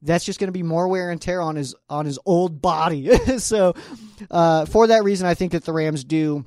[0.00, 3.14] that's just going to be more wear and tear on his on his old body.
[3.38, 3.74] so,
[4.30, 6.46] uh, for that reason, I think that the Rams do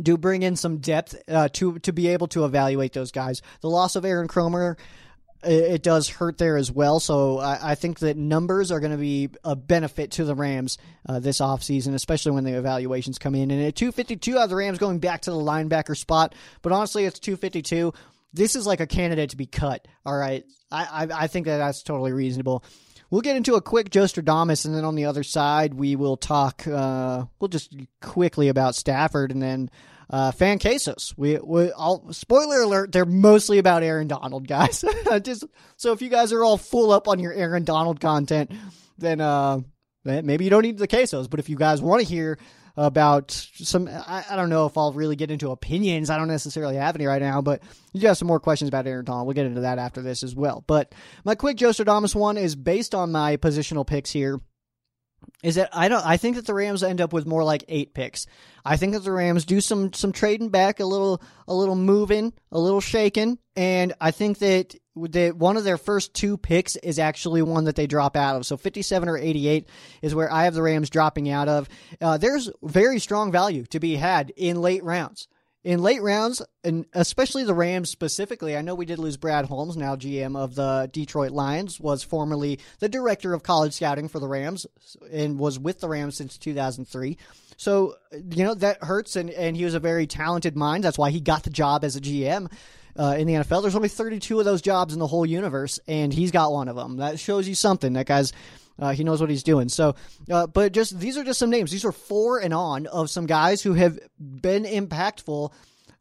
[0.00, 3.42] do bring in some depth uh, to to be able to evaluate those guys.
[3.60, 4.78] The loss of Aaron Kromer
[5.42, 6.98] it does hurt there as well.
[7.00, 11.20] So I, think that numbers are going to be a benefit to the Rams uh,
[11.20, 13.50] this offseason, especially when the evaluations come in.
[13.50, 16.34] And at 252, I have the Rams going back to the linebacker spot.
[16.62, 17.92] But honestly, it's 252.
[18.32, 19.86] This is like a candidate to be cut.
[20.04, 20.44] All right.
[20.70, 22.64] I, I, I think that that's totally reasonable.
[23.10, 26.18] We'll get into a quick Joe Stradamus, and then on the other side, we will
[26.18, 26.66] talk.
[26.66, 29.70] Uh, we'll just quickly about Stafford, and then
[30.10, 31.14] uh, fan quesos.
[31.16, 34.84] We, we all spoiler alert, they're mostly about Aaron Donald, guys.
[35.22, 35.44] Just
[35.76, 38.52] so if you guys are all full up on your Aaron Donald content,
[38.96, 39.60] then uh,
[40.04, 41.28] maybe you don't need the quesos.
[41.28, 42.38] But if you guys want to hear
[42.78, 43.88] about some.
[43.88, 46.10] I, I, don't know if I'll really get into opinions.
[46.10, 47.60] I don't necessarily have any right now, but
[47.92, 49.26] you have some more questions about Aaron Donald.
[49.26, 50.62] We'll get into that after this as well.
[50.64, 50.94] But
[51.24, 54.40] my quick Joe Stradamus one is based on my positional picks here
[55.42, 57.94] is that I don't I think that the Rams end up with more like eight
[57.94, 58.26] picks.
[58.64, 62.32] I think that the Rams do some some trading back, a little a little moving,
[62.50, 66.98] a little shaking, and I think that that one of their first two picks is
[66.98, 68.46] actually one that they drop out of.
[68.46, 69.68] So 57 or 88
[70.02, 71.68] is where I have the Rams dropping out of.
[72.00, 75.28] Uh, there's very strong value to be had in late rounds
[75.64, 79.76] in late rounds, and especially the Rams specifically, I know we did lose Brad Holmes,
[79.76, 84.28] now GM of the Detroit Lions, was formerly the director of college scouting for the
[84.28, 84.66] Rams
[85.12, 87.18] and was with the Rams since 2003.
[87.56, 90.84] So, you know, that hurts, and, and he was a very talented mind.
[90.84, 92.50] That's why he got the job as a GM.
[92.96, 96.12] Uh, in the NFL, there's only 32 of those jobs in the whole universe, and
[96.12, 96.96] he's got one of them.
[96.96, 97.92] That shows you something.
[97.92, 98.32] That guy's
[98.78, 99.68] uh, he knows what he's doing.
[99.68, 99.94] So,
[100.30, 101.70] uh, but just these are just some names.
[101.70, 105.52] These are four and on of some guys who have been impactful.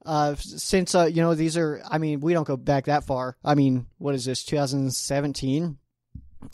[0.05, 3.35] Uh, since uh, you know these are, I mean, we don't go back that far.
[3.43, 5.77] I mean, what is this, 2017?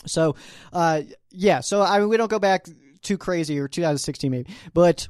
[0.07, 0.35] So,
[0.71, 1.59] uh, yeah.
[1.59, 2.65] So I mean, we don't go back
[3.01, 5.07] too crazy or 2016 maybe, but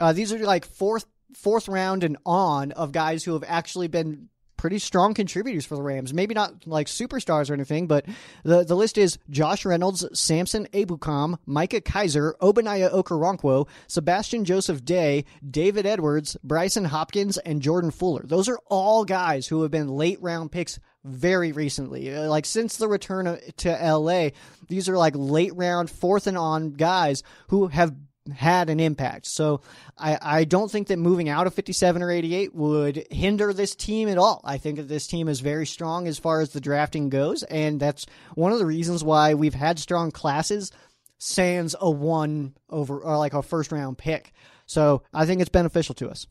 [0.00, 4.28] uh, these are like fourth fourth round and on of guys who have actually been
[4.58, 6.12] pretty strong contributors for the Rams.
[6.12, 8.04] Maybe not like superstars or anything, but
[8.44, 15.24] the, the list is Josh Reynolds, Samson Ebukam, Micah Kiser, Ogbonnia Okoronkwo, Sebastian Joseph Day,
[15.48, 18.22] David Edwards, Brycen Hopkins, and Jordan Fuller.
[18.24, 22.14] Those are all guys who have been late round picks very recently.
[22.14, 24.30] Uh, like since the return to LA,
[24.68, 27.94] these are like late round, fourth and on guys who have
[28.30, 29.26] had an impact.
[29.26, 29.60] So
[29.96, 34.08] I, I don't think that moving out of 57 or 88 would hinder this team
[34.08, 34.40] at all.
[34.44, 37.80] I think that this team is very strong as far as the drafting goes, and
[37.80, 40.72] that's one of the reasons why we've had strong classes
[41.18, 44.32] sans a one over or like a first round pick.
[44.66, 46.26] So I think it's beneficial to us.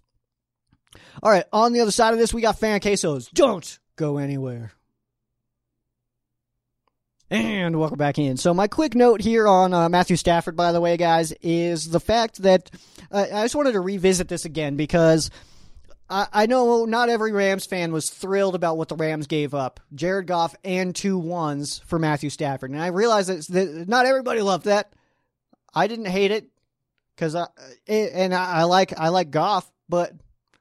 [1.21, 3.29] All right, on the other side of this, we got fan quesos.
[3.31, 4.71] Don't go anywhere.
[7.29, 8.37] And welcome back in.
[8.37, 11.99] So, my quick note here on uh, Matthew Stafford, by the way, guys, is the
[11.99, 12.71] fact that
[13.11, 15.29] uh, I just wanted to revisit this again because
[16.09, 19.81] I, I, know not every Rams fan was thrilled about what the Rams gave up
[19.93, 22.71] Jared Goff and two ones for Matthew Stafford.
[22.71, 24.93] And I realize that, that not everybody loved that.
[25.75, 26.47] I didn't hate it
[27.13, 27.47] because I,
[27.89, 30.13] and I, I like, I like Goff, but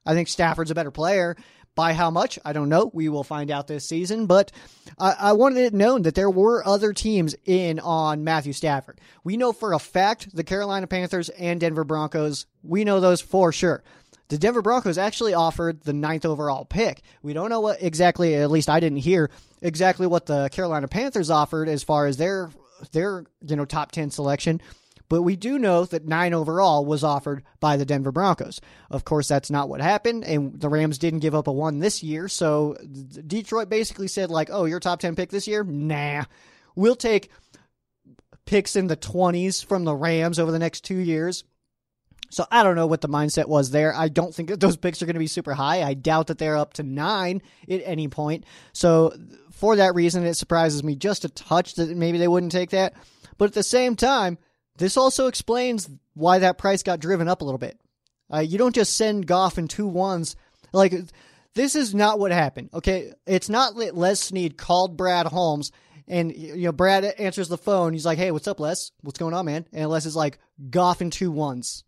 [0.05, 1.37] I think Stafford's a better player.
[1.77, 2.39] By how much?
[2.45, 2.91] I don't know.
[2.93, 4.27] We will find out this season.
[4.27, 4.51] But
[4.99, 8.99] I, I wanted it known that there were other teams in on Matthew Stafford.
[9.23, 13.53] We know for a fact the Carolina Panthers and Denver Broncos, we know those for
[13.53, 13.85] sure.
[14.29, 17.03] The Denver Broncos actually offered the ninth overall pick.
[17.23, 19.31] We don't know what exactly, at least I didn't hear
[19.63, 22.51] exactly what the Carolina Panthers offered as far as their
[22.93, 24.61] their you know top 10 selection
[25.09, 28.61] but we do know that nine overall was offered by the Denver Broncos.
[28.91, 32.03] Of course, that's not what happened, and the Rams didn't give up a one this
[32.03, 32.29] year.
[32.29, 32.77] So
[33.27, 35.65] Detroit basically said, like, oh, your top 10 pick this year?
[35.65, 36.25] Nah.
[36.75, 37.31] We'll take
[38.45, 41.45] picks in the 20s from the Rams over the next two years.
[42.31, 43.95] So I don't know what the mindset was there.
[43.95, 45.83] I don't think that those picks are going to be super high.
[45.83, 48.45] I doubt that they're up to nine at any point.
[48.73, 49.13] So
[49.53, 52.95] for that reason, it surprises me just a touch that maybe they wouldn't take that.
[53.39, 54.39] But at the same time,
[54.79, 57.79] this also explains why that price got driven up a little bit.
[58.33, 60.37] Uh, you don't just send Goff in two ones.
[60.73, 60.95] Like,
[61.55, 62.71] this is not what happened.
[62.75, 65.73] Okay, it's not that Les Snead called Brad Holmes
[66.09, 67.93] and you know Brad answers the phone.
[67.93, 68.93] He's like, "Hey, what's up, Les?
[69.03, 70.39] What's going on, man?" And Les is like,
[70.71, 71.85] "Goff in two ones,"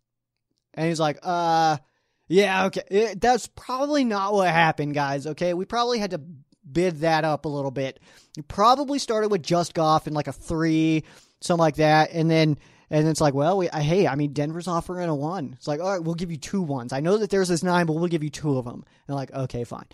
[0.74, 1.78] and he's like, "Uh,
[2.26, 5.26] yeah, okay." It, that's probably not what happened, guys.
[5.26, 6.20] Okay, we probably had to
[6.70, 8.00] bid that up a little bit.
[8.36, 11.04] You probably started with just Goff in like a three,
[11.40, 12.58] something like that, and then
[12.90, 15.54] and it's like, well, we, hey, I mean, Denver's offering a one.
[15.56, 16.92] It's like, all right, we'll give you two ones.
[16.92, 18.84] I know that there's this nine, but we'll give you two of them.
[19.06, 19.86] And like, okay, fine.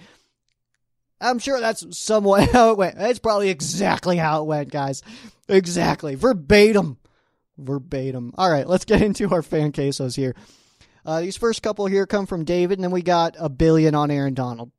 [1.21, 2.97] I'm sure that's somewhat how it went.
[2.99, 5.03] It's probably exactly how it went, guys.
[5.49, 6.15] Exactly.
[6.15, 6.99] Verbatim.
[7.59, 8.33] Verbatim.
[8.37, 10.35] All right, let's get into our fan quesos here.
[11.05, 14.11] Uh, these first couple here come from David, and then we got a billion on
[14.11, 14.71] Aaron Donald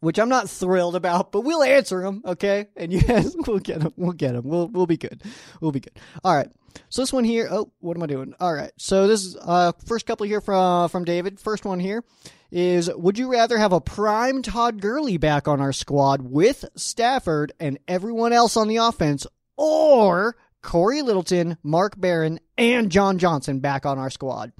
[0.00, 2.66] which I'm not thrilled about, but we'll answer them, okay?
[2.76, 3.92] And yes, we'll get them.
[3.96, 4.44] We'll get them.
[4.44, 5.22] We'll we'll be good.
[5.60, 5.98] We'll be good.
[6.24, 6.48] All right.
[6.88, 7.48] So this one here.
[7.50, 8.34] Oh, what am I doing?
[8.40, 8.72] All right.
[8.76, 11.40] So this is uh first couple here from from David.
[11.40, 12.04] First one here
[12.50, 17.52] is: Would you rather have a prime Todd Gurley back on our squad with Stafford
[17.60, 23.86] and everyone else on the offense, or Cory Littleton, Mark Barron, and John Johnson back
[23.86, 24.52] on our squad?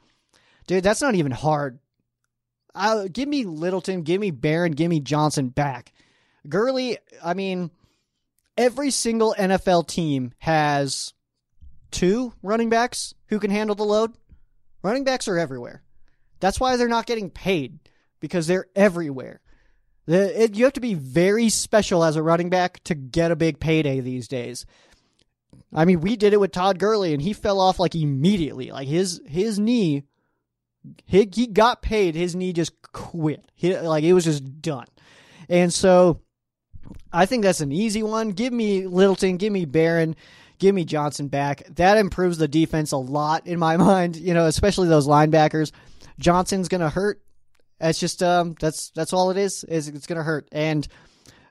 [0.66, 1.80] Dude, that's not even hard
[2.74, 5.92] uh, give me Littleton, give me Barron, give me Johnson back.
[6.48, 7.70] Gurley, I mean,
[8.56, 11.12] every single NFL team has
[11.90, 14.12] two running backs who can handle the load.
[14.82, 15.82] Running backs are everywhere.
[16.40, 17.78] That's why they're not getting paid
[18.20, 19.40] because they're everywhere.
[20.06, 23.36] The, it, you have to be very special as a running back to get a
[23.36, 24.66] big payday these days.
[25.72, 28.72] I mean, we did it with Todd Gurley, and he fell off like immediately.
[28.72, 30.04] Like his his knee,
[31.06, 32.14] he, he got paid.
[32.14, 33.44] His knee just quit.
[33.54, 34.86] He, like it was just done.
[35.48, 36.20] And so,
[37.12, 38.30] I think that's an easy one.
[38.30, 39.36] Give me Littleton.
[39.36, 40.16] Give me Barron.
[40.60, 41.64] Give me Johnson back.
[41.74, 44.14] That improves the defense a lot in my mind.
[44.16, 45.72] You know, especially those linebackers.
[46.20, 47.20] Johnson's gonna hurt.
[47.80, 49.64] That's just um, that's that's all it is.
[49.64, 50.48] Is it's gonna hurt.
[50.52, 50.86] And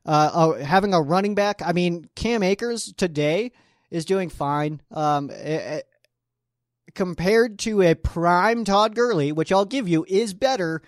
[0.06, 1.62] uh, uh, having a running back.
[1.64, 3.52] I mean, Cam Akers today
[3.92, 4.82] is doing fine.
[4.92, 5.88] Um, it, it,
[6.96, 10.82] compared to a prime Todd Gurley, which I'll give you is better.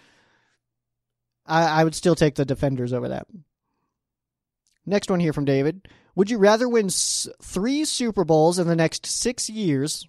[1.46, 3.28] I, I would still take the defenders over that.
[4.86, 5.88] Next one here from David.
[6.16, 10.08] Would you rather win three Super Bowls in the next six years,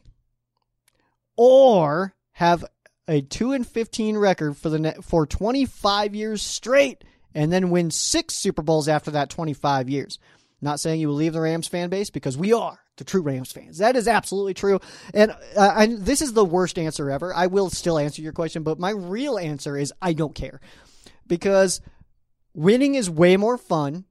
[1.36, 2.64] or have
[3.08, 7.70] a two and fifteen record for the ne- for twenty five years straight, and then
[7.70, 10.18] win six Super Bowls after that twenty five years?
[10.60, 13.50] Not saying you will leave the Rams fan base because we are the true Rams
[13.50, 13.78] fans.
[13.78, 14.80] That is absolutely true.
[15.14, 17.34] And uh, this is the worst answer ever.
[17.34, 20.60] I will still answer your question, but my real answer is I don't care
[21.26, 21.80] because
[22.54, 24.04] winning is way more fun,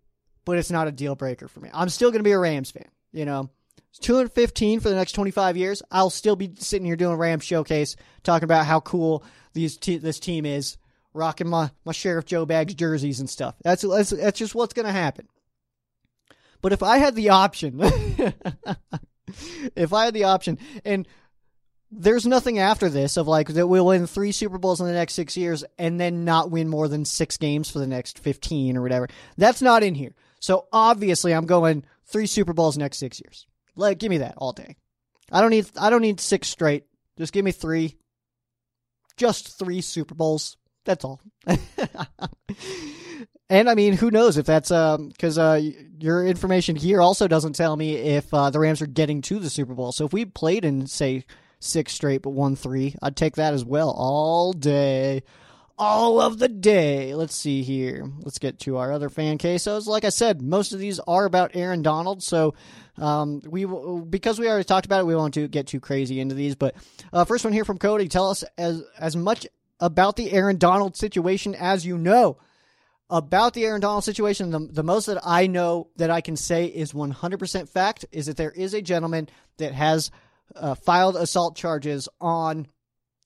[0.45, 1.69] but it's not a deal breaker for me.
[1.73, 2.89] I'm still going to be a Rams fan.
[3.12, 3.49] You know,
[3.89, 5.82] it's 215 for the next 25 years.
[5.91, 9.23] I'll still be sitting here doing Rams showcase, talking about how cool
[9.54, 10.77] these te- this team is,
[11.13, 13.56] rocking my, my Sheriff Joe Bags jerseys and stuff.
[13.63, 15.27] That's, that's, that's just what's going to happen.
[16.62, 17.80] But if I had the option,
[19.75, 21.08] if I had the option, and
[21.91, 25.13] there's nothing after this of like that we'll win three Super Bowls in the next
[25.13, 28.82] six years and then not win more than six games for the next 15 or
[28.82, 29.10] whatever.
[29.38, 30.13] That's not in here.
[30.41, 33.47] So obviously I'm going three Super Bowls next six years.
[33.75, 34.75] Like, give me that all day.
[35.32, 36.84] I don't need, I don't need six straight.
[37.17, 37.95] Just give me three.
[39.15, 40.58] Just three Super Bowls.
[40.84, 41.21] That's all.
[43.49, 45.62] and I mean, who knows if that's because uh, uh,
[45.99, 49.49] your information here also doesn't tell me if uh, the Rams are getting to the
[49.49, 49.91] Super Bowl.
[49.91, 51.23] So if we played in say
[51.60, 55.21] six straight but won three, I'd take that as well all day,
[55.82, 57.15] all of the day.
[57.15, 58.08] Let's see here.
[58.20, 59.88] Let's get to our other fan quesos.
[59.88, 62.22] Like I said, most of these are about Aaron Donald.
[62.22, 62.54] So
[63.00, 66.36] um, we because we already talked about it, we won't to get too crazy into
[66.36, 66.56] these.
[66.56, 66.76] But
[67.12, 68.08] uh, first one here from Cody.
[68.08, 69.48] Tell us as as much
[69.80, 72.38] about the Aaron Donald situation as you know.
[73.10, 76.67] About the Aaron Donald situation, the, the most that I know that I can say
[76.67, 80.12] is 100% fact is that there is a gentleman that has
[80.56, 82.67] uh, filed assault charges on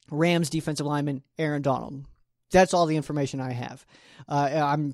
[0.09, 2.07] Rams defensive lineman Aaron Donald.
[2.51, 3.85] That's all the information I have.
[4.27, 4.93] Uh, I'm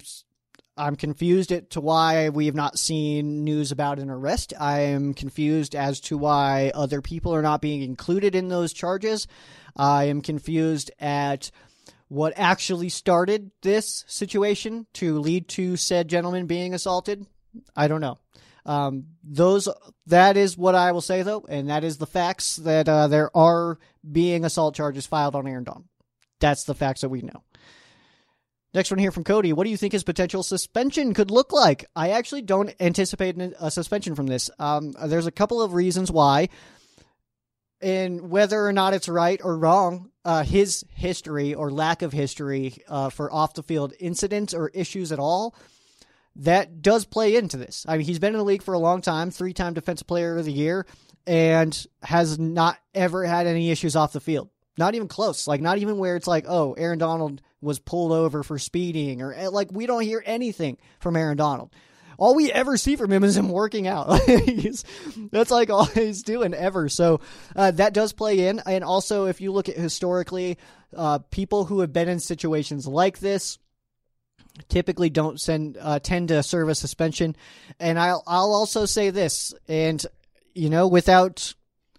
[0.78, 4.54] I'm confused as to why we have not seen news about an arrest.
[4.60, 9.28] I am confused as to why other people are not being included in those charges.
[9.76, 11.52] I am confused at
[12.08, 17.26] what actually started this situation to lead to said gentleman being assaulted.
[17.76, 18.18] I don't know.
[18.66, 19.68] Um, those
[20.08, 23.36] that is what I will say though, and that is the facts that uh, there
[23.36, 25.86] are being assault charges filed on Aaron Donald.
[26.42, 27.44] That's the facts that we know.
[28.74, 29.54] Next one here from Cody.
[29.54, 31.86] What do you think his potential suspension could look like?
[31.96, 34.50] I actually don't anticipate a suspension from this.
[34.60, 36.50] Um, there's a couple of reasons why
[37.82, 42.78] and whether or not it's right or wrong, uh, his history or lack of history
[42.88, 45.56] uh, for off the field incidents or issues at all,
[46.36, 47.86] that does play into this.
[47.88, 50.38] I mean, he's been in the league for a long time, three time Defensive Player
[50.38, 50.86] of the Year,
[51.28, 54.50] and has not ever had any issues off the field.
[54.78, 55.48] Not even close.
[55.48, 59.50] Like, not even where it's like, oh, Aaron Donald was pulled over for speeding, or
[59.50, 61.72] like, we don't hear anything from Aaron Donald
[62.22, 64.08] all we ever see from him is him working out.
[65.32, 66.88] that's like all he's doing ever.
[66.88, 67.20] So
[67.56, 68.62] uh, that does play in.
[68.68, 70.60] And also, if you look at historically,
[70.96, 73.58] uh, people who have been in situations like this
[74.70, 77.36] typically don't send uh, tend to serve a suspension.
[77.80, 80.06] And I'll I'll also say this, and
[80.54, 81.56] you know, without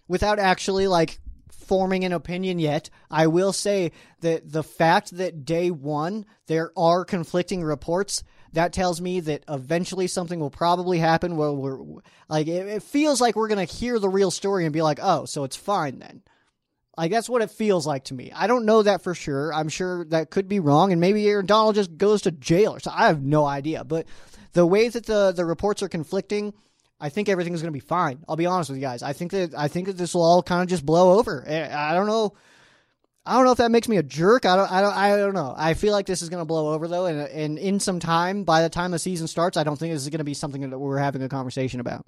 [0.07, 1.19] without actually like
[1.63, 2.89] forming an opinion yet.
[3.09, 8.23] I will say that the fact that day one there are conflicting reports
[8.53, 11.79] that tells me that eventually something will probably happen where we're
[12.29, 15.25] like it, it feels like we're gonna hear the real story and be like, oh,
[15.25, 16.21] so it's fine then.
[16.95, 18.31] Like that's what it feels like to me.
[18.35, 19.51] I don't know that for sure.
[19.51, 22.79] I'm sure that could be wrong, and maybe Aaron Donald just goes to jail or
[22.79, 22.91] so.
[22.93, 23.83] I have no idea.
[23.83, 24.05] But
[24.53, 26.53] the way that the the reports are conflicting,
[27.03, 28.23] I think everything's going to be fine.
[28.27, 29.03] I'll be honest with you guys.
[29.03, 31.43] I think that I think that this will all kind of just blow over.
[31.45, 32.33] Eh, I don't know
[33.25, 34.45] I don't know if that makes me a jerk.
[34.45, 34.69] I don't.
[34.69, 34.93] I don't.
[34.93, 35.53] I don't know.
[35.55, 38.43] I feel like this is going to blow over though, and and in some time,
[38.43, 40.69] by the time the season starts, I don't think this is going to be something
[40.69, 42.05] that we're having a conversation about.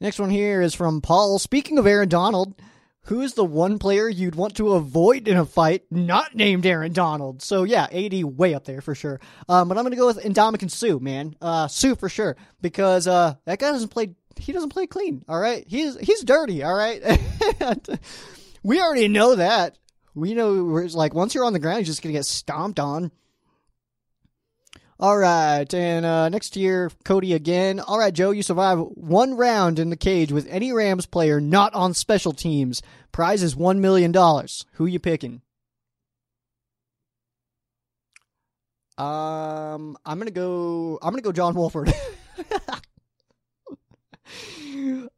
[0.00, 1.38] Next one here is from Paul.
[1.38, 2.54] Speaking of Aaron Donald,
[3.04, 7.42] who's the one player you'd want to avoid in a fight not named Aaron Donald?
[7.42, 9.20] So yeah, AD way up there for sure.
[9.48, 11.34] Um, but I'm gonna go with Ndamukong Suh, man.
[11.40, 14.14] Uh, Suh for sure because uh, that guy doesn't play.
[14.36, 15.24] He doesn't play clean.
[15.28, 16.62] All right, he's he's dirty.
[16.62, 17.02] All right,
[18.62, 19.76] we already know that.
[20.14, 23.10] We know like once you're on the ground, you're just gonna get stomped on.
[25.00, 27.80] All right, and uh, next year, Cody again.
[27.80, 31.72] All right, Joe, you survive one round in the cage with any Rams player not
[31.72, 32.82] on special teams.
[33.10, 34.66] Prize is one million dollars.
[34.74, 35.40] Who you picking?
[38.98, 40.98] Um, I'm gonna go.
[41.00, 41.90] I'm gonna go John Wolford.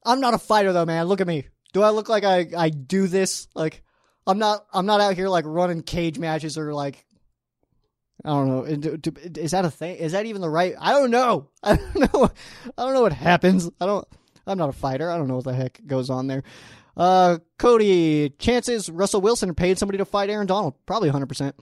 [0.05, 1.07] I'm not a fighter though, man.
[1.07, 1.49] Look at me.
[1.72, 3.49] Do I look like I I do this?
[3.57, 3.83] Like,
[4.28, 4.64] I'm not.
[4.72, 7.05] I'm not out here like running cage matches or like
[8.24, 8.64] I don't know.
[8.64, 9.96] Is that a thing?
[9.96, 10.74] Is that even the right?
[10.78, 11.48] I don't know.
[11.62, 12.30] I don't know.
[12.78, 13.68] I don't know what happens.
[13.80, 14.06] I don't.
[14.46, 15.10] I'm not a fighter.
[15.10, 16.42] I don't know what the heck goes on there.
[16.96, 20.74] Uh, Cody, chances Russell Wilson paid somebody to fight Aaron Donald?
[20.84, 21.52] Probably 100%.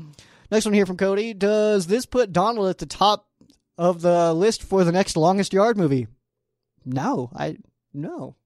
[0.51, 1.35] Next one here from Cody.
[1.35, 3.29] Does this put Donald at the top
[3.79, 6.09] of the list for the next longest yard movie?
[6.85, 7.31] No.
[7.35, 7.59] I
[7.95, 8.37] no.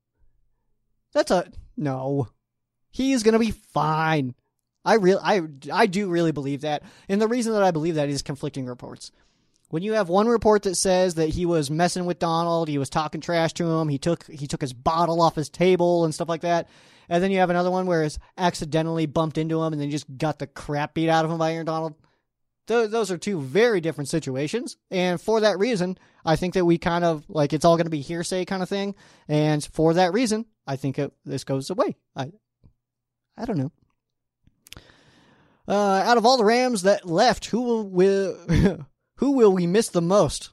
[1.12, 2.28] That's a no.
[2.90, 4.34] He's going to be fine.
[4.84, 8.08] I real I I do really believe that, and the reason that I believe that
[8.08, 9.10] is conflicting reports.
[9.70, 12.90] When you have one report that says that he was messing with Donald, he was
[12.90, 16.28] talking trash to him, he took he took his bottle off his table and stuff
[16.28, 16.68] like that,
[17.08, 20.18] and then you have another one where it's accidentally bumped into him and then just
[20.18, 21.94] got the crap beat out of him by Aaron Donald.
[22.66, 26.78] Those those are two very different situations, and for that reason, I think that we
[26.78, 28.94] kind of like it's all going to be hearsay kind of thing,
[29.28, 31.96] and for that reason, I think it, this goes away.
[32.14, 32.32] I
[33.36, 33.72] I don't know.
[35.66, 38.36] Uh, out of all the Rams that left, who will,
[39.16, 40.50] who will we miss the most?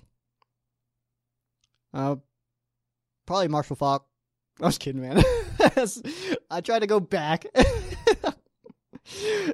[1.93, 2.15] Uh,
[3.25, 4.05] probably Marshall Faulk.
[4.61, 5.23] I was kidding, man.
[6.49, 7.45] I tried to go back.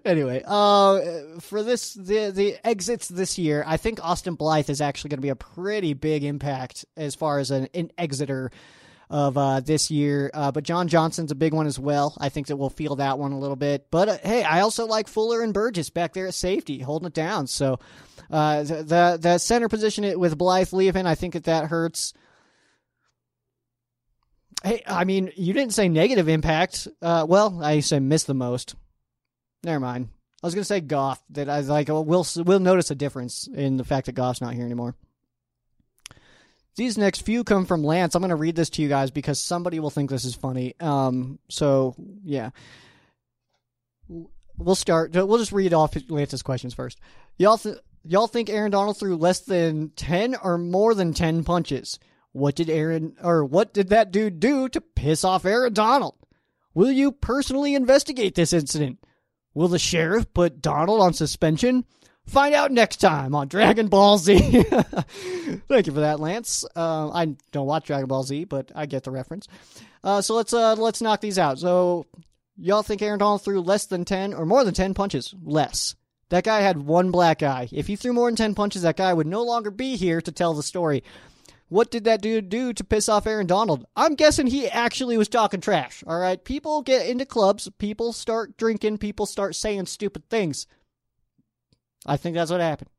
[0.06, 5.10] anyway, uh, for this the the exits this year, I think Austin Blythe is actually
[5.10, 8.52] going to be a pretty big impact as far as an, an exiter
[9.10, 10.30] of uh, this year.
[10.34, 12.16] Uh, but John Johnson's a big one as well.
[12.20, 13.88] I think that we'll feel that one a little bit.
[13.90, 17.14] But uh, hey, I also like Fuller and Burgess back there at safety, holding it
[17.14, 17.48] down.
[17.48, 17.80] So
[18.30, 22.14] uh, the, the, the center position with Blythe leaving, I think that that hurts.
[24.64, 26.88] Hey, I mean, you didn't say negative impact.
[27.02, 28.76] Uh, well, I say miss the most.
[29.64, 30.10] Never mind.
[30.44, 31.22] I was gonna say Goff.
[31.32, 31.88] That I like.
[31.88, 34.96] We'll we'll notice a difference in the fact that Goff's not here anymore.
[36.78, 38.14] These next few come from Lance.
[38.14, 40.76] I'm going to read this to you guys because somebody will think this is funny.
[40.80, 42.52] Um, so yeah,
[44.58, 45.12] we'll start.
[45.14, 47.00] We'll just read off Lance's questions first.
[47.38, 52.00] Y'all, th- y'all think Aaron Donald threw less than ten or more than ten punches?
[52.32, 56.16] What did Aaron or what did that dude do to piss off Aaron Donald?
[56.76, 59.00] Will you personally investigate this incident?
[59.56, 61.86] Will the sheriff put Donald on suspension?
[62.28, 64.38] Find out next time on Dragon Ball Z.
[64.64, 66.66] Thank you for that, Lance.
[66.76, 69.48] Uh, I don't watch Dragon Ball Z, but I get the reference.
[70.04, 71.58] Uh, so let's uh, let's knock these out.
[71.58, 72.06] So
[72.58, 75.34] y'all think Aaron Donald threw less than ten or more than ten punches?
[75.42, 75.96] Less.
[76.30, 77.70] That guy had one black eye.
[77.72, 80.32] If he threw more than ten punches, that guy would no longer be here to
[80.32, 81.04] tell the story.
[81.70, 83.86] What did that dude do to piss off Aaron Donald?
[83.96, 86.04] I'm guessing he actually was talking trash.
[86.08, 90.68] All right, people get into clubs, people start drinking, people start saying stupid things.
[92.08, 92.90] I think that's what happened.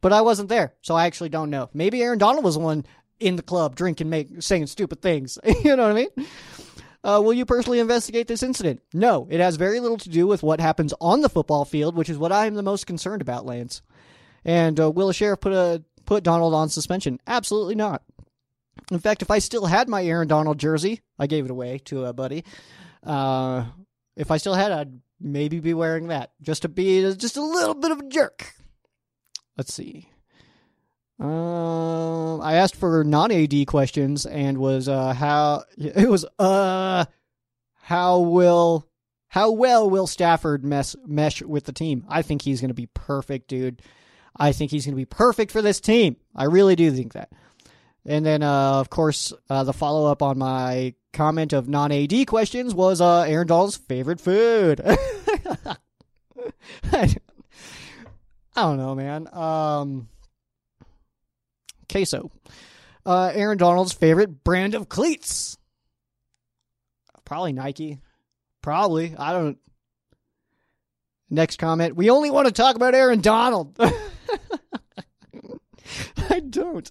[0.00, 1.70] But I wasn't there, so I actually don't know.
[1.72, 2.86] Maybe Aaron Donald was the one
[3.18, 5.38] in the club drinking, make, saying stupid things.
[5.64, 6.28] you know what I mean?
[7.02, 8.80] Uh, will you personally investigate this incident?
[8.92, 12.10] No, it has very little to do with what happens on the football field, which
[12.10, 13.82] is what I am the most concerned about, Lance.
[14.44, 17.20] And uh, will a sheriff put a put Donald on suspension?
[17.26, 18.02] Absolutely not.
[18.90, 22.04] In fact, if I still had my Aaron Donald jersey, I gave it away to
[22.04, 22.44] a buddy.
[23.02, 23.64] Uh,
[24.16, 27.74] if I still had, I'd maybe be wearing that just to be just a little
[27.74, 28.54] bit of a jerk.
[29.56, 30.10] Let's see.
[31.20, 37.06] Um, I asked for non AD questions and was uh how it was uh
[37.82, 38.88] how will
[39.28, 42.04] how well will Stafford mess mesh with the team?
[42.08, 43.82] I think he's going to be perfect, dude.
[44.36, 46.16] I think he's going to be perfect for this team.
[46.34, 47.30] I really do think that.
[48.06, 52.28] And then, uh, of course, uh, the follow up on my comment of non AD
[52.28, 54.80] questions was uh, Aaron Donald's favorite food.
[56.92, 57.08] I
[58.54, 59.28] don't know, man.
[59.34, 60.08] Um,
[61.88, 62.30] queso.
[63.04, 65.58] Uh, Aaron Donald's favorite brand of cleats.
[67.24, 67.98] Probably Nike.
[68.62, 69.16] Probably.
[69.18, 69.58] I don't.
[71.30, 71.96] Next comment.
[71.96, 73.76] We only want to talk about Aaron Donald.
[76.50, 76.90] Don't.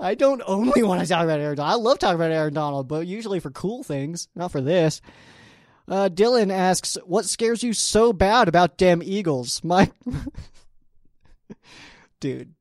[0.00, 1.72] I don't only want to talk about Aaron Donald.
[1.72, 5.00] I love talking about Aaron Donald, but usually for cool things, not for this.
[5.86, 9.90] Uh, Dylan asks, "What scares you so bad about damn Eagles?" My
[12.20, 12.54] dude,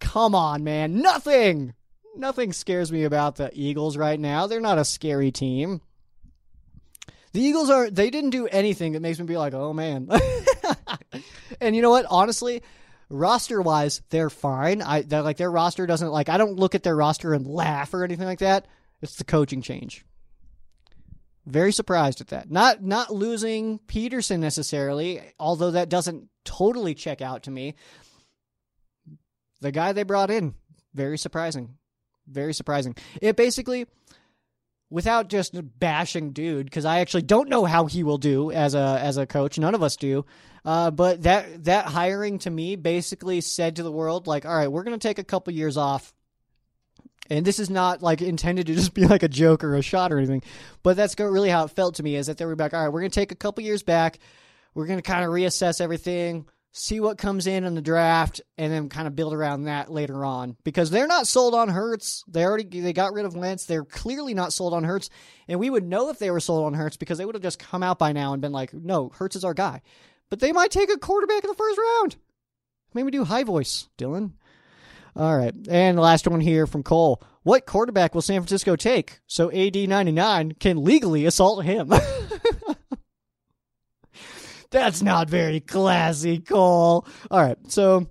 [0.00, 1.74] come on, man, nothing,
[2.16, 4.46] nothing scares me about the Eagles right now.
[4.46, 5.80] They're not a scary team.
[7.32, 7.90] The Eagles are.
[7.90, 10.08] They didn't do anything that makes me be like, "Oh man."
[11.60, 12.06] and you know what?
[12.08, 12.62] Honestly,
[13.12, 14.82] roster wise, they're fine.
[14.82, 16.28] I they're like their roster doesn't like.
[16.28, 18.66] I don't look at their roster and laugh or anything like that.
[19.00, 20.04] It's the coaching change.
[21.44, 22.50] Very surprised at that.
[22.50, 27.74] Not not losing Peterson necessarily, although that doesn't totally check out to me.
[29.60, 30.54] The guy they brought in,
[30.94, 31.76] very surprising.
[32.26, 32.96] Very surprising.
[33.20, 33.86] It basically
[34.92, 38.98] without just bashing dude because I actually don't know how he will do as a
[39.00, 39.58] as a coach.
[39.58, 40.24] None of us do.
[40.64, 44.70] Uh, but that that hiring to me basically said to the world like, all right,
[44.70, 46.12] we're to take a couple years off.
[47.30, 50.12] And this is not like intended to just be like a joke or a shot
[50.12, 50.42] or anything,
[50.82, 52.14] but that's really how it felt to me.
[52.14, 52.74] Is that they were back.
[52.74, 54.18] All right, we're to take a couple years back.
[54.74, 58.88] We're to kind of reassess everything see what comes in in the draft, and then
[58.88, 60.56] kind of build around that later on.
[60.64, 62.24] Because they're not sold on Hurts.
[62.26, 63.66] They already they got rid of Wentz.
[63.66, 65.10] They're clearly not sold on Hurts,
[65.46, 67.58] and we would know if they were sold on Hurts because they would have just
[67.58, 69.82] come out by now and been like, "No, Hurts is our guy."
[70.30, 72.16] But they might take a quarterback in the first round.
[72.94, 74.32] Maybe do high voice, Dylan.
[75.14, 77.22] All right, and the last one here from Cole.
[77.42, 81.92] What quarterback will San Francisco take so AD ninety nine can legally assault him?
[84.72, 87.06] That's not very classy, Cole.
[87.30, 88.08] All right, so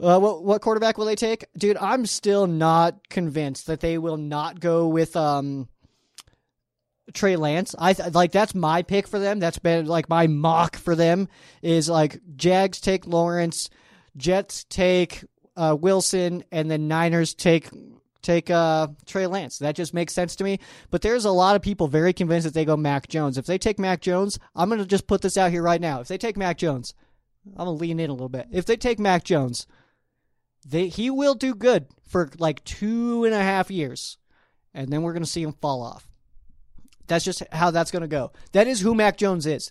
[0.00, 1.76] uh, what what quarterback will they take, dude?
[1.76, 5.68] I'm still not convinced that they will not go with um,
[7.12, 7.74] Trey Lance.
[7.78, 9.40] I th- like that's my pick for them.
[9.40, 11.28] That's been like my mock for them
[11.60, 13.68] is like Jags take Lawrence,
[14.16, 15.24] Jets take
[15.56, 17.68] uh, Wilson, and then Niners take
[18.26, 19.58] take uh, Trey Lance.
[19.58, 20.58] That just makes sense to me.
[20.90, 23.38] But there's a lot of people very convinced that they go Mac Jones.
[23.38, 26.00] If they take Mac Jones, I'm going to just put this out here right now.
[26.00, 26.92] If they take Mac Jones,
[27.56, 28.48] I'm going to lean in a little bit.
[28.50, 29.66] If they take Mac Jones,
[30.66, 34.18] they he will do good for like two and a half years,
[34.74, 36.08] and then we're going to see him fall off.
[37.06, 38.32] That's just how that's going to go.
[38.52, 39.70] That is who Mac Jones is.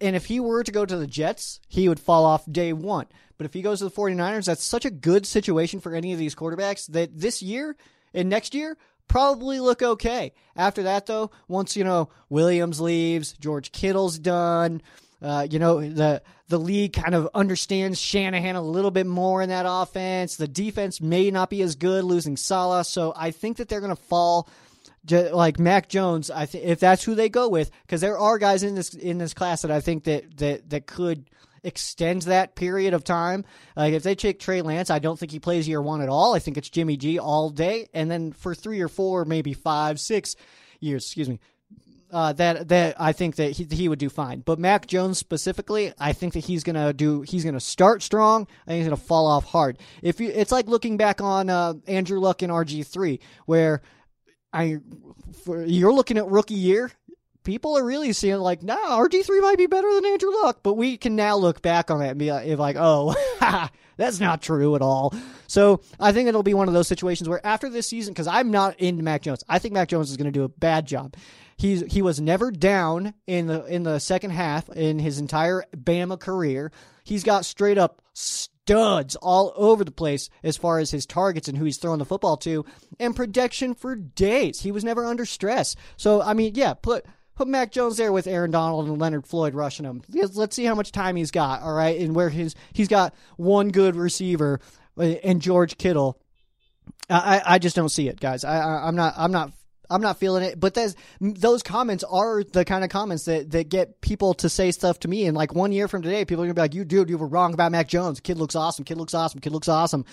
[0.00, 3.06] And if he were to go to the Jets, he would fall off day one.
[3.42, 6.18] But if he goes to the 49ers, that's such a good situation for any of
[6.20, 7.74] these quarterbacks that this year
[8.14, 8.76] and next year
[9.08, 10.32] probably look okay.
[10.54, 14.80] After that, though, once, you know, Williams leaves, George Kittle's done,
[15.20, 19.48] uh, you know, the the league kind of understands Shanahan a little bit more in
[19.48, 20.36] that offense.
[20.36, 23.96] The defense may not be as good losing Saleh, so I think that they're going
[23.96, 24.48] to fall
[25.10, 28.62] like Mac Jones, I think if that's who they go with, because there are guys
[28.62, 31.28] in this in this class that I think that that that could
[31.64, 33.44] extend that period of time.
[33.76, 36.34] Like if they take Trey Lance, I don't think he plays year one at all.
[36.34, 40.00] I think it's Jimmy G all day, and then for three or four, maybe five,
[40.00, 40.36] six
[40.80, 41.40] years, excuse me.
[42.10, 45.94] Uh, that that I think that he, he would do fine, but Mac Jones specifically,
[45.98, 47.22] I think that he's gonna do.
[47.22, 48.46] He's gonna start strong.
[48.66, 49.78] I think he's gonna fall off hard.
[50.02, 53.80] If you, it's like looking back on uh, Andrew Luck and RG three, where
[54.52, 54.78] I
[55.44, 56.92] for, you're looking at rookie year.
[57.44, 60.74] People are really seeing like, nah, RG three might be better than Andrew Luck, but
[60.74, 63.14] we can now look back on that and be uh, like, like oh,
[63.96, 65.14] that's not true at all.
[65.46, 68.50] So I think it'll be one of those situations where after this season, because I'm
[68.50, 71.14] not into Mac Jones, I think Mac Jones is going to do a bad job.
[71.56, 76.18] He's he was never down in the in the second half in his entire Bama
[76.18, 76.72] career.
[77.04, 81.58] He's got straight up studs all over the place as far as his targets and
[81.58, 82.64] who he's throwing the football to
[82.98, 84.60] and protection for days.
[84.60, 85.74] He was never under stress.
[85.96, 87.04] So, I mean, yeah, put
[87.34, 90.02] put Mac Jones there with Aaron Donald and Leonard Floyd rushing him.
[90.10, 91.98] Let's see how much time he's got, all right?
[92.00, 94.60] And where his he's got one good receiver
[94.98, 96.18] uh, and George Kittle.
[97.08, 98.44] I, I just don't see it, guys.
[98.44, 99.52] I, I I'm not I'm not
[99.90, 100.58] I'm not feeling it.
[100.58, 104.70] But those those comments are the kind of comments that, that get people to say
[104.70, 105.26] stuff to me.
[105.26, 107.26] And like one year from today, people are gonna be like, "You dude, you were
[107.26, 108.20] wrong about Mac Jones.
[108.20, 108.84] Kid looks awesome.
[108.84, 109.40] Kid looks awesome.
[109.40, 110.04] Kid looks awesome."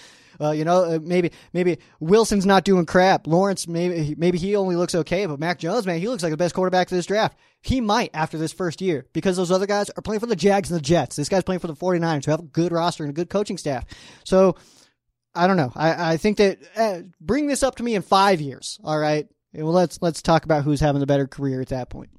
[0.41, 3.27] Uh, you know, uh, maybe maybe Wilson's not doing crap.
[3.27, 6.37] Lawrence maybe maybe he only looks okay, but Mac Jones, man, he looks like the
[6.37, 7.37] best quarterback to this draft.
[7.61, 10.71] He might after this first year because those other guys are playing for the Jags
[10.71, 11.17] and the Jets.
[11.17, 13.57] This guy's playing for the 49ers who have a good roster and a good coaching
[13.57, 13.83] staff.
[14.23, 14.55] So
[15.35, 15.71] I don't know.
[15.75, 18.79] I, I think that uh, bring this up to me in five years.
[18.83, 19.27] All right.
[19.53, 22.09] Well, let's let's talk about who's having the better career at that point.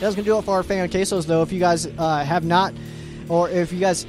[0.00, 1.42] That's gonna do it for our fan quesos, though.
[1.42, 2.74] If you guys uh, have not,
[3.28, 4.06] or if you guys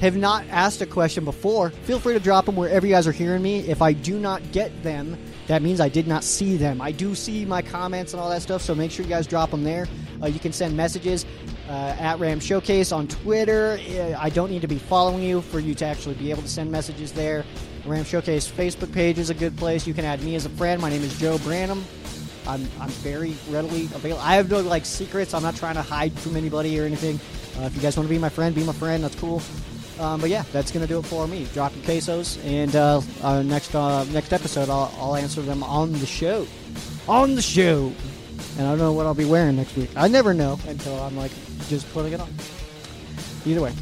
[0.00, 3.12] have not asked a question before, feel free to drop them wherever you guys are
[3.12, 3.60] hearing me.
[3.60, 6.80] If I do not get them, that means I did not see them.
[6.80, 9.50] I do see my comments and all that stuff, so make sure you guys drop
[9.50, 9.86] them there.
[10.20, 11.24] Uh, you can send messages
[11.68, 13.78] uh, at Ram Showcase on Twitter.
[13.88, 16.48] Uh, I don't need to be following you for you to actually be able to
[16.48, 17.44] send messages there.
[17.86, 19.86] Ram Showcase Facebook page is a good place.
[19.86, 20.80] You can add me as a friend.
[20.80, 21.84] My name is Joe Branham.
[22.46, 24.22] I'm, I'm very readily available.
[24.22, 25.34] I have no like secrets.
[25.34, 27.20] I'm not trying to hide from anybody or anything.
[27.58, 29.04] Uh, if you guys want to be my friend, be my friend.
[29.04, 29.42] That's cool.
[30.00, 31.46] Um, but yeah, that's gonna do it for me.
[31.54, 33.72] Drop your quesos, and uh, uh, next
[34.12, 36.46] next episode, I'll, I'll answer them on the show.
[37.06, 37.92] On the show.
[38.58, 39.90] And I don't know what I'll be wearing next week.
[39.94, 41.32] I never know until I'm like
[41.68, 42.32] just putting it on.
[43.46, 43.72] Either way.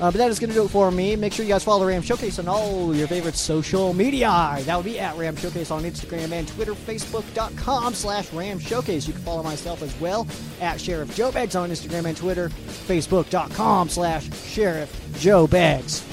[0.00, 1.14] Uh, but that is going to do it for me.
[1.14, 4.28] Make sure you guys follow the Ram Showcase on all your favorite social media.
[4.62, 9.06] That would be at Ram Showcase on Instagram and Twitter, Facebook.com slash Ram Showcase.
[9.06, 10.26] You can follow myself as well
[10.60, 16.04] at Sheriff Joe Bags on Instagram and Twitter, Facebook.com slash Sheriff Joe Bags.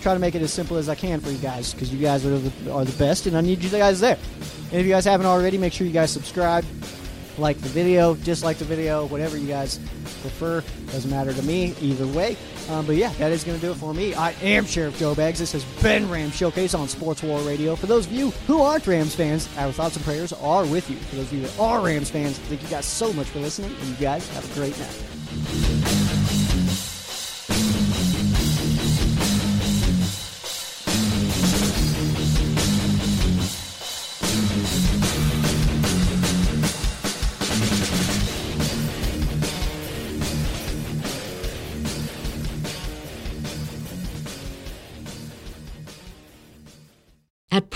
[0.00, 2.24] Try to make it as simple as I can for you guys because you guys
[2.24, 4.16] are the, are the best and I need you guys there.
[4.70, 6.64] And if you guys haven't already, make sure you guys subscribe
[7.36, 9.78] like the video, dislike the video, whatever you guys
[10.22, 10.62] prefer.
[10.86, 12.36] Doesn't matter to me either way.
[12.68, 14.14] Um, but yeah, that is going to do it for me.
[14.14, 15.38] I am Sheriff Joe Bags.
[15.38, 17.74] This has been Rams Showcase on Sportsnaut Radio.
[17.76, 20.96] For those of you who aren't Rams fans, our thoughts and prayers are with you.
[20.96, 23.74] For those of you that are Rams fans, thank you guys so much for listening,
[23.80, 25.67] and you guys have a great night.